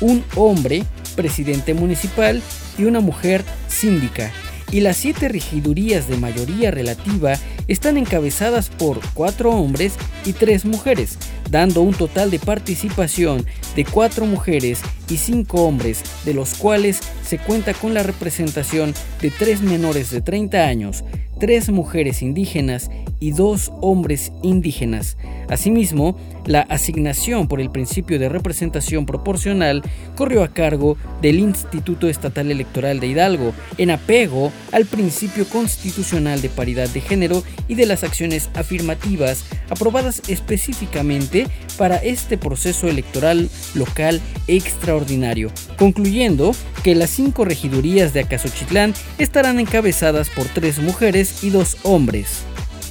un 0.01 0.23
hombre, 0.35 0.83
presidente 1.15 1.73
municipal, 1.73 2.41
y 2.77 2.83
una 2.83 2.99
mujer 2.99 3.43
síndica. 3.67 4.31
y 4.71 4.81
las 4.81 4.97
siete 4.97 5.29
regidurías 5.29 6.07
de 6.09 6.17
mayoría 6.17 6.71
relativa 6.71 7.37
están 7.67 7.97
encabezadas 7.97 8.69
por 8.69 8.99
cuatro 9.13 9.51
hombres 9.51 9.93
y 10.25 10.33
tres 10.33 10.65
mujeres, 10.65 11.17
dando 11.49 11.81
un 11.81 11.93
total 11.93 12.31
de 12.31 12.39
participación 12.39 13.45
de 13.75 13.85
cuatro 13.85 14.25
mujeres 14.25 14.81
y 15.09 15.17
cinco 15.17 15.65
hombres, 15.65 16.03
de 16.25 16.33
los 16.33 16.55
cuales 16.55 16.99
se 17.23 17.37
cuenta 17.37 17.73
con 17.73 17.93
la 17.93 18.03
representación 18.03 18.93
de 19.21 19.31
tres 19.31 19.61
menores 19.61 20.11
de 20.11 20.21
30 20.21 20.65
años, 20.65 21.03
tres 21.39 21.69
mujeres 21.69 22.21
indígenas 22.21 22.89
y 23.19 23.31
dos 23.31 23.71
hombres 23.81 24.31
indígenas. 24.43 25.17
Asimismo, 25.49 26.17
la 26.45 26.61
asignación 26.61 27.47
por 27.47 27.59
el 27.59 27.71
principio 27.71 28.19
de 28.19 28.29
representación 28.29 29.05
proporcional 29.05 29.83
corrió 30.15 30.43
a 30.43 30.49
cargo 30.49 30.97
del 31.21 31.39
Instituto 31.39 32.07
Estatal 32.07 32.51
Electoral 32.51 32.99
de 32.99 33.07
Hidalgo, 33.07 33.53
en 33.77 33.91
apego 33.91 34.51
al 34.71 34.85
principio 34.85 35.47
constitucional 35.47 36.41
de 36.41 36.49
paridad 36.49 36.89
de 36.89 37.01
género 37.01 37.43
y 37.67 37.75
de 37.75 37.85
las 37.85 38.03
acciones 38.03 38.49
afirmativas 38.55 39.43
aprobadas 39.69 40.21
específicamente 40.27 41.34
para 41.77 41.97
este 41.97 42.37
proceso 42.37 42.87
electoral 42.87 43.49
local 43.73 44.21
extraordinario, 44.47 45.51
concluyendo 45.77 46.55
que 46.83 46.95
las 46.95 47.09
cinco 47.09 47.45
regidurías 47.45 48.13
de 48.13 48.21
Acasochitlán 48.21 48.93
estarán 49.17 49.59
encabezadas 49.59 50.29
por 50.29 50.45
tres 50.45 50.79
mujeres 50.79 51.43
y 51.43 51.49
dos 51.49 51.77
hombres. 51.83 52.43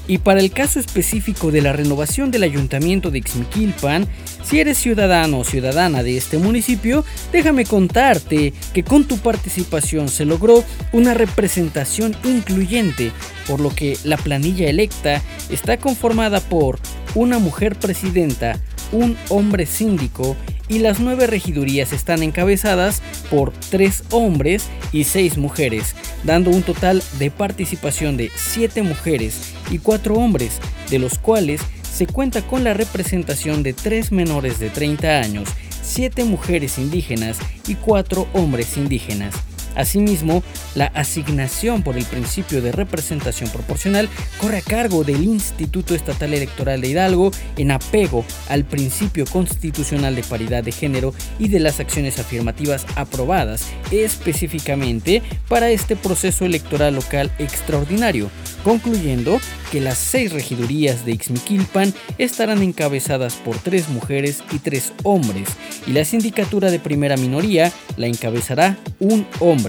Y 0.07 0.19
para 0.19 0.40
el 0.40 0.51
caso 0.51 0.79
específico 0.79 1.51
de 1.51 1.62
la 1.62 1.73
renovación 1.73 2.31
del 2.31 2.43
ayuntamiento 2.43 3.11
de 3.11 3.19
Ixmiquilpan, 3.19 4.07
si 4.45 4.61
eres 4.61 4.77
ciudadano 4.77 5.38
o 5.38 5.45
ciudadana 5.45 6.03
de 6.03 6.19
este 6.19 6.37
municipio, 6.37 7.05
déjame 7.33 7.64
contarte 7.64 8.53
que 8.75 8.85
con 8.85 9.05
tu 9.05 9.17
participación 9.19 10.09
se 10.09 10.27
logró 10.27 10.62
una 10.93 11.14
representación 11.14 12.14
incluyente, 12.25 13.12
por 13.47 13.61
lo 13.61 13.71
que 13.71 13.97
la 14.05 14.19
planilla 14.19 14.69
electa 14.69 15.23
está 15.49 15.79
conformada 15.79 16.40
por 16.40 16.79
una 17.14 17.38
mujer 17.38 17.77
presidenta, 17.77 18.59
un 18.92 19.16
hombre 19.29 19.66
síndico 19.66 20.37
y 20.68 20.79
las 20.79 21.01
nueve 21.01 21.27
regidurías 21.27 21.92
están 21.92 22.23
encabezadas 22.23 23.03
por 23.31 23.53
tres 23.70 24.03
hombres 24.11 24.64
y 24.92 25.05
seis 25.05 25.37
mujeres, 25.37 25.94
dando 26.25 26.51
un 26.51 26.62
total 26.62 27.03
de 27.18 27.31
participación 27.31 28.16
de 28.16 28.31
siete 28.35 28.83
mujeres 28.83 29.53
y 29.70 29.79
cuatro 29.79 30.14
hombres, 30.14 30.61
de 30.90 30.99
los 30.99 31.18
cuales 31.18 31.61
se 31.83 32.07
cuenta 32.07 32.42
con 32.42 32.64
la 32.64 32.75
representación 32.75 33.62
de 33.62 33.73
tres 33.73 34.11
menores 34.11 34.59
de 34.59 34.70
30 34.70 35.20
años, 35.20 35.49
siete 35.83 36.25
mujeres 36.25 36.79
indígenas 36.79 37.38
y 37.68 37.77
cuatro 37.77 38.27
hombres 38.33 38.77
indígenas. 38.77 39.35
Asimismo, 39.74 40.42
la 40.74 40.87
asignación 40.87 41.82
por 41.82 41.96
el 41.96 42.04
principio 42.04 42.62
de 42.62 42.72
representación 42.72 43.50
proporcional 43.50 44.08
corre 44.40 44.58
a 44.58 44.62
cargo 44.62 45.04
del 45.04 45.22
Instituto 45.24 45.94
Estatal 45.94 46.34
Electoral 46.34 46.80
de 46.80 46.88
Hidalgo 46.88 47.30
en 47.56 47.70
apego 47.70 48.24
al 48.48 48.64
principio 48.64 49.24
constitucional 49.26 50.14
de 50.14 50.22
paridad 50.22 50.64
de 50.64 50.72
género 50.72 51.14
y 51.38 51.48
de 51.48 51.60
las 51.60 51.80
acciones 51.80 52.18
afirmativas 52.18 52.87
aprobadas 52.96 53.66
específicamente 53.90 55.22
para 55.48 55.70
este 55.70 55.96
proceso 55.96 56.44
electoral 56.44 56.94
local 56.94 57.30
extraordinario, 57.38 58.30
concluyendo 58.62 59.40
que 59.70 59.80
las 59.80 59.98
seis 59.98 60.32
regidurías 60.32 61.04
de 61.04 61.12
Ixmiquilpan 61.12 61.92
estarán 62.18 62.62
encabezadas 62.62 63.34
por 63.34 63.58
tres 63.58 63.88
mujeres 63.88 64.42
y 64.52 64.58
tres 64.58 64.92
hombres, 65.02 65.48
y 65.87 65.92
la 65.92 66.04
sindicatura 66.04 66.70
de 66.70 66.78
primera 66.78 67.16
minoría 67.16 67.72
la 67.96 68.06
encabezará 68.06 68.78
un 69.00 69.26
hombre. 69.40 69.63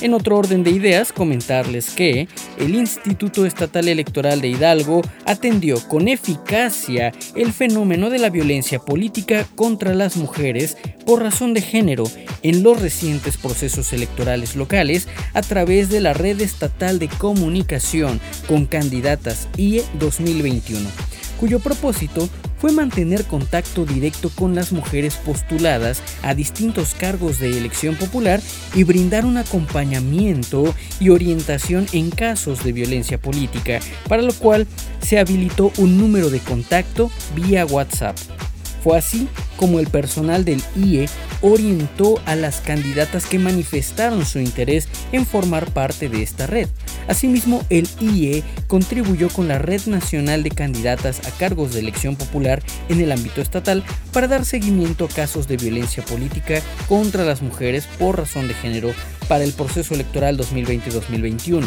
En 0.00 0.12
otro 0.12 0.36
orden 0.36 0.64
de 0.64 0.70
ideas, 0.70 1.12
comentarles 1.12 1.90
que 1.90 2.28
el 2.58 2.74
Instituto 2.74 3.46
Estatal 3.46 3.88
Electoral 3.88 4.40
de 4.40 4.48
Hidalgo 4.48 5.02
atendió 5.24 5.76
con 5.88 6.08
eficacia 6.08 7.12
el 7.34 7.52
fenómeno 7.52 8.10
de 8.10 8.18
la 8.18 8.28
violencia 8.28 8.80
política 8.80 9.46
contra 9.54 9.94
las 9.94 10.16
mujeres 10.16 10.76
por 11.06 11.22
razón 11.22 11.54
de 11.54 11.62
género 11.62 12.04
en 12.42 12.62
los 12.62 12.82
recientes 12.82 13.36
procesos 13.38 13.92
electorales 13.92 14.56
locales 14.56 15.08
a 15.32 15.42
través 15.42 15.88
de 15.88 16.00
la 16.00 16.12
red 16.12 16.40
estatal 16.40 16.98
de 16.98 17.08
comunicación 17.08 18.20
con 18.46 18.66
candidatas 18.66 19.48
IE 19.56 19.84
2021, 19.98 20.86
cuyo 21.38 21.60
propósito 21.60 22.28
fue 22.58 22.72
mantener 22.72 23.24
contacto 23.24 23.84
directo 23.84 24.30
con 24.30 24.54
las 24.54 24.72
mujeres 24.72 25.16
postuladas 25.16 26.02
a 26.22 26.34
distintos 26.34 26.94
cargos 26.94 27.38
de 27.38 27.58
elección 27.58 27.94
popular 27.96 28.40
y 28.74 28.84
brindar 28.84 29.26
un 29.26 29.36
acompañamiento 29.36 30.74
y 30.98 31.10
orientación 31.10 31.86
en 31.92 32.10
casos 32.10 32.64
de 32.64 32.72
violencia 32.72 33.18
política, 33.18 33.80
para 34.08 34.22
lo 34.22 34.32
cual 34.32 34.66
se 35.02 35.18
habilitó 35.18 35.72
un 35.76 35.98
número 35.98 36.30
de 36.30 36.38
contacto 36.38 37.10
vía 37.34 37.66
WhatsApp. 37.66 38.16
Fue 38.82 38.96
así 38.96 39.28
como 39.56 39.78
el 39.78 39.86
personal 39.86 40.44
del 40.44 40.62
IE 40.76 41.08
orientó 41.44 42.22
a 42.24 42.36
las 42.36 42.62
candidatas 42.62 43.26
que 43.26 43.38
manifestaron 43.38 44.24
su 44.24 44.38
interés 44.38 44.88
en 45.12 45.26
formar 45.26 45.70
parte 45.72 46.08
de 46.08 46.22
esta 46.22 46.46
red. 46.46 46.68
Asimismo, 47.06 47.62
el 47.68 47.86
IE 48.00 48.42
contribuyó 48.66 49.28
con 49.28 49.46
la 49.46 49.58
Red 49.58 49.82
Nacional 49.84 50.42
de 50.42 50.50
Candidatas 50.50 51.20
a 51.28 51.30
cargos 51.32 51.74
de 51.74 51.80
elección 51.80 52.16
popular 52.16 52.62
en 52.88 53.02
el 53.02 53.12
ámbito 53.12 53.42
estatal 53.42 53.84
para 54.10 54.26
dar 54.26 54.46
seguimiento 54.46 55.04
a 55.04 55.08
casos 55.08 55.46
de 55.46 55.58
violencia 55.58 56.02
política 56.02 56.62
contra 56.88 57.24
las 57.24 57.42
mujeres 57.42 57.86
por 57.98 58.18
razón 58.18 58.48
de 58.48 58.54
género 58.54 58.94
para 59.28 59.44
el 59.44 59.52
proceso 59.52 59.92
electoral 59.92 60.38
2020-2021. 60.38 61.62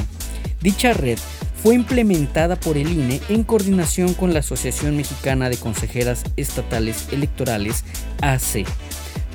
Dicha 0.59 0.93
red 0.93 1.19
fue 1.61 1.75
implementada 1.75 2.55
por 2.55 2.77
el 2.77 2.91
INE 2.91 3.21
en 3.29 3.43
coordinación 3.43 4.15
con 4.15 4.33
la 4.33 4.39
Asociación 4.39 4.97
Mexicana 4.97 5.49
de 5.49 5.57
Consejeras 5.57 6.23
Estatales 6.35 7.09
Electorales, 7.11 7.83
AC. 8.21 8.65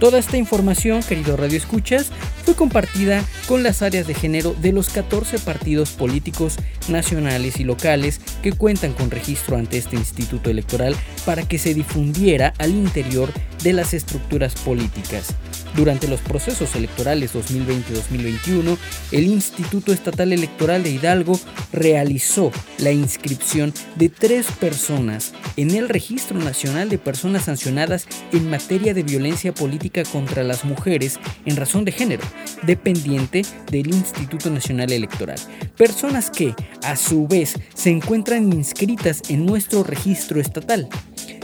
Toda 0.03 0.19
esta 0.19 0.37
información, 0.37 1.01
querido 1.05 1.37
Radio 1.37 1.57
Escuchas, 1.57 2.11
fue 2.45 2.57
compartida 2.57 3.25
con 3.47 3.63
las 3.63 3.83
áreas 3.83 4.05
de 4.09 4.15
género 4.15 4.53
de 4.53 4.73
los 4.73 4.89
14 4.89 5.39
partidos 5.39 5.91
políticos 5.91 6.57
nacionales 6.89 7.61
y 7.61 7.65
locales 7.65 8.21
que 8.43 8.51
cuentan 8.51 8.95
con 8.95 9.13
registro 9.13 9.57
ante 9.57 9.79
este 9.79 9.95
instituto 9.95 10.51
electoral 10.51 10.97
para 11.25 11.45
que 11.45 11.57
se 11.57 11.73
difundiera 11.73 12.53
al 12.59 12.71
interior 12.71 13.33
de 13.63 13.75
las 13.75 13.95
estructuras 13.95 14.57
políticas. 14.57 15.37
Durante 15.77 16.07
los 16.07 16.21
procesos 16.21 16.77
electorales 16.77 17.35
2020-2021, 17.35 18.77
el 19.13 19.25
Instituto 19.25 19.93
Estatal 19.93 20.33
Electoral 20.33 20.83
de 20.83 20.91
Hidalgo 20.91 21.41
realizó 21.73 22.53
la 22.79 22.93
inscripción 22.93 23.73
de 23.97 24.11
tres 24.11 24.47
personas 24.61 25.33
en 25.57 25.71
el 25.71 25.89
Registro 25.89 26.39
Nacional 26.39 26.91
de 26.91 26.99
Personas 26.99 27.45
Sancionadas 27.45 28.07
en 28.33 28.51
materia 28.51 28.93
de 28.93 29.03
violencia 29.03 29.55
política 29.55 30.03
contra 30.05 30.43
las 30.43 30.65
mujeres 30.65 31.19
en 31.47 31.57
razón 31.57 31.87
de 31.87 31.93
género, 31.93 32.23
dependiente 32.63 33.43
del 33.71 33.89
Instituto 33.89 34.51
Nacional 34.51 34.93
Electoral. 34.93 35.39
Personas 35.79 36.31
que, 36.31 36.55
a 36.83 36.97
su 36.97 37.27
vez, 37.27 37.55
se 37.75 37.91
encuentran 37.91 38.53
inscritas 38.53 39.23
en 39.31 39.47
nuestro 39.47 39.85
registro 39.85 40.39
estatal 40.39 40.89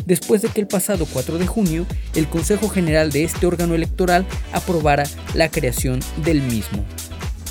después 0.08 0.42
de 0.42 0.48
que 0.48 0.60
el 0.60 0.66
pasado 0.66 1.06
4 1.12 1.38
de 1.38 1.46
junio 1.46 1.86
el 2.16 2.28
Consejo 2.28 2.68
General 2.68 3.12
de 3.12 3.22
este 3.24 3.46
órgano 3.46 3.74
electoral 3.74 4.26
aprobara 4.52 5.04
la 5.34 5.50
creación 5.50 6.00
del 6.24 6.42
mismo. 6.42 6.84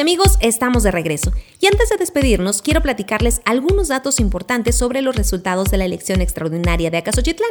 amigos, 0.00 0.36
estamos 0.40 0.82
de 0.82 0.90
regreso. 0.90 1.32
Y 1.60 1.66
antes 1.66 1.88
de 1.88 1.96
despedirnos, 1.96 2.62
quiero 2.62 2.82
platicarles 2.82 3.40
algunos 3.44 3.88
datos 3.88 4.20
importantes 4.20 4.76
sobre 4.76 5.02
los 5.02 5.16
resultados 5.16 5.70
de 5.70 5.78
la 5.78 5.84
elección 5.84 6.20
extraordinaria 6.20 6.90
de 6.90 6.98
Acasochitlán. 6.98 7.50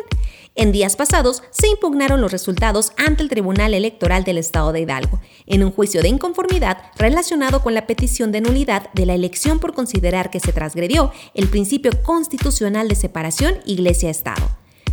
En 0.55 0.71
días 0.71 0.95
pasados 0.95 1.43
se 1.51 1.67
impugnaron 1.67 2.21
los 2.21 2.31
resultados 2.31 2.93
ante 2.97 3.23
el 3.23 3.29
Tribunal 3.29 3.73
Electoral 3.73 4.23
del 4.23 4.38
Estado 4.38 4.71
de 4.71 4.81
Hidalgo, 4.81 5.19
en 5.45 5.63
un 5.63 5.71
juicio 5.71 6.01
de 6.01 6.10
inconformidad 6.10 6.77
relacionado 6.97 7.62
con 7.62 7.73
la 7.73 7.88
petición 7.88 8.31
de 8.31 8.41
nulidad 8.41 8.91
de 8.93 9.05
la 9.05 9.15
elección 9.15 9.60
por 9.60 9.73
considerar 9.73 10.29
que 10.29 10.39
se 10.39 10.53
transgredió 10.53 11.12
el 11.33 11.47
principio 11.47 11.91
constitucional 12.03 12.88
de 12.88 12.95
separación 12.95 13.60
Iglesia-Estado 13.65 14.47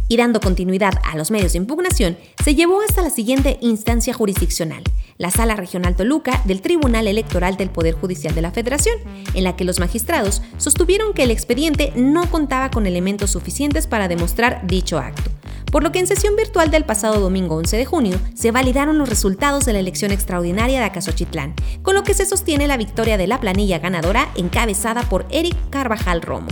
y 0.08 0.16
dando 0.16 0.40
continuidad 0.40 0.94
a 1.04 1.16
los 1.16 1.30
medios 1.30 1.52
de 1.52 1.58
impugnación, 1.58 2.16
se 2.42 2.54
llevó 2.54 2.80
hasta 2.80 3.02
la 3.02 3.10
siguiente 3.10 3.58
instancia 3.60 4.12
jurisdiccional, 4.12 4.82
la 5.18 5.30
Sala 5.30 5.56
Regional 5.56 5.96
Toluca 5.96 6.42
del 6.44 6.60
Tribunal 6.60 7.06
Electoral 7.06 7.56
del 7.56 7.70
Poder 7.70 7.94
Judicial 7.94 8.34
de 8.34 8.42
la 8.42 8.50
Federación, 8.50 8.96
en 9.34 9.44
la 9.44 9.56
que 9.56 9.64
los 9.64 9.80
magistrados 9.80 10.42
sostuvieron 10.56 11.14
que 11.14 11.22
el 11.22 11.30
expediente 11.30 11.92
no 11.96 12.30
contaba 12.30 12.70
con 12.70 12.86
elementos 12.86 13.30
suficientes 13.30 13.86
para 13.86 14.08
demostrar 14.08 14.66
dicho 14.66 14.98
acto. 14.98 15.30
Por 15.70 15.82
lo 15.82 15.90
que 15.90 15.98
en 15.98 16.06
sesión 16.06 16.36
virtual 16.36 16.70
del 16.70 16.84
pasado 16.84 17.18
domingo 17.18 17.56
11 17.56 17.76
de 17.76 17.84
junio 17.84 18.20
se 18.34 18.52
validaron 18.52 18.96
los 18.96 19.08
resultados 19.08 19.64
de 19.64 19.72
la 19.72 19.80
elección 19.80 20.12
extraordinaria 20.12 20.78
de 20.78 20.86
Acasochitlán, 20.86 21.54
con 21.82 21.94
lo 21.94 22.04
que 22.04 22.14
se 22.14 22.26
sostiene 22.26 22.68
la 22.68 22.76
victoria 22.76 23.16
de 23.16 23.26
la 23.26 23.40
planilla 23.40 23.80
ganadora 23.80 24.28
encabezada 24.36 25.02
por 25.02 25.26
Eric 25.30 25.56
Carvajal 25.70 26.22
Romo. 26.22 26.48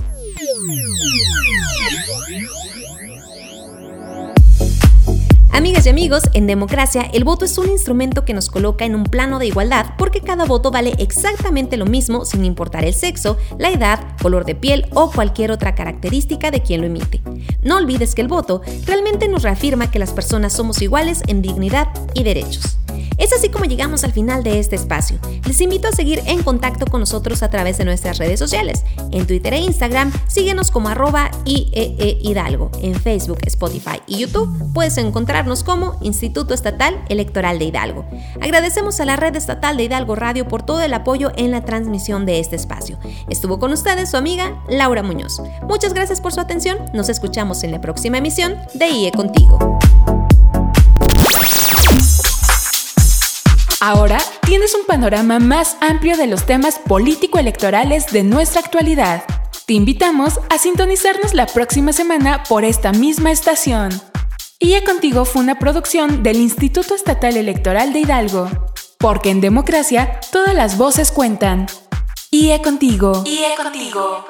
Amigas 5.52 5.84
y 5.84 5.90
amigos, 5.90 6.22
en 6.32 6.46
democracia 6.46 7.02
el 7.12 7.24
voto 7.24 7.44
es 7.44 7.58
un 7.58 7.68
instrumento 7.68 8.24
que 8.24 8.32
nos 8.32 8.48
coloca 8.48 8.86
en 8.86 8.94
un 8.94 9.04
plano 9.04 9.38
de 9.38 9.48
igualdad 9.48 9.94
porque 9.98 10.22
cada 10.22 10.46
voto 10.46 10.70
vale 10.70 10.94
exactamente 10.96 11.76
lo 11.76 11.84
mismo 11.84 12.24
sin 12.24 12.46
importar 12.46 12.86
el 12.86 12.94
sexo, 12.94 13.36
la 13.58 13.70
edad, 13.70 14.16
color 14.22 14.46
de 14.46 14.54
piel 14.54 14.86
o 14.94 15.10
cualquier 15.10 15.50
otra 15.50 15.74
característica 15.74 16.50
de 16.50 16.62
quien 16.62 16.80
lo 16.80 16.86
emite. 16.86 17.20
No 17.62 17.76
olvides 17.76 18.14
que 18.14 18.22
el 18.22 18.28
voto 18.28 18.62
realmente 18.86 19.28
nos 19.28 19.42
reafirma 19.42 19.90
que 19.90 19.98
las 19.98 20.12
personas 20.12 20.54
somos 20.54 20.80
iguales 20.80 21.22
en 21.26 21.42
dignidad 21.42 21.88
y 22.14 22.22
derechos. 22.22 22.78
Es 23.18 23.32
así 23.32 23.50
como 23.50 23.66
llegamos 23.66 24.04
al 24.04 24.12
final 24.12 24.42
de 24.42 24.58
este 24.58 24.76
espacio. 24.76 25.18
Les 25.46 25.60
invito 25.60 25.86
a 25.86 25.92
seguir 25.92 26.22
en 26.26 26.42
contacto 26.42 26.86
con 26.86 27.00
nosotros 27.00 27.42
a 27.42 27.50
través 27.50 27.78
de 27.78 27.84
nuestras 27.84 28.18
redes 28.18 28.38
sociales. 28.38 28.84
En 29.12 29.26
Twitter 29.26 29.54
e 29.54 29.58
Instagram, 29.58 30.12
síguenos 30.26 30.70
como 30.70 30.88
arroba 30.88 31.30
IEE 31.44 32.18
Hidalgo. 32.20 32.70
En 32.80 32.94
Facebook, 32.94 33.38
Spotify 33.46 34.00
y 34.06 34.18
YouTube 34.18 34.72
puedes 34.72 34.98
como 35.64 35.96
Instituto 36.00 36.55
Estatal 36.55 37.02
Electoral 37.09 37.59
de 37.59 37.64
Hidalgo. 37.64 38.05
Agradecemos 38.40 39.00
a 39.00 39.05
la 39.05 39.16
red 39.16 39.35
estatal 39.35 39.76
de 39.76 39.83
Hidalgo 39.83 40.14
Radio 40.14 40.46
por 40.46 40.62
todo 40.62 40.81
el 40.81 40.94
apoyo 40.94 41.33
en 41.37 41.50
la 41.50 41.64
transmisión 41.64 42.24
de 42.26 42.38
este 42.38 42.55
espacio. 42.55 42.96
Estuvo 43.28 43.59
con 43.59 43.72
ustedes 43.72 44.11
su 44.11 44.16
amiga 44.16 44.62
Laura 44.68 45.02
Muñoz. 45.02 45.42
Muchas 45.62 45.94
gracias 45.94 46.20
por 46.20 46.33
su 46.33 46.40
atención. 46.40 46.78
Nos 46.94 47.09
escuchamos 47.09 47.64
en 47.64 47.72
la 47.72 47.81
próxima 47.81 48.18
emisión 48.18 48.57
de 48.74 48.88
IE 48.88 49.11
Contigo. 49.11 49.59
Ahora 53.81 54.18
tienes 54.46 54.76
un 54.76 54.87
panorama 54.87 55.40
más 55.40 55.76
amplio 55.81 56.16
de 56.16 56.28
los 56.28 56.46
temas 56.46 56.78
político-electorales 56.78 58.07
de 58.12 58.22
nuestra 58.22 58.61
actualidad. 58.61 59.24
Te 59.66 59.72
invitamos 59.74 60.38
a 60.50 60.59
sintonizarnos 60.59 61.35
la 61.35 61.46
próxima 61.46 61.92
semana 61.92 62.44
por 62.48 62.64
esta 62.64 62.92
misma 62.92 63.33
estación. 63.33 63.90
IE 64.64 64.85
Contigo 64.85 65.25
fue 65.25 65.42
una 65.42 65.59
producción 65.59 66.22
del 66.22 66.37
Instituto 66.37 66.94
Estatal 66.94 67.37
Electoral 67.37 67.92
de 67.92 67.98
Hidalgo. 67.98 68.48
Porque 68.96 69.31
en 69.31 69.40
democracia 69.40 70.20
todas 70.31 70.55
las 70.55 70.79
voces 70.79 71.11
cuentan. 71.11 71.66
IE 72.31 72.62
Contigo. 72.62 73.25
IE 73.27 73.57
Contigo. 73.57 74.25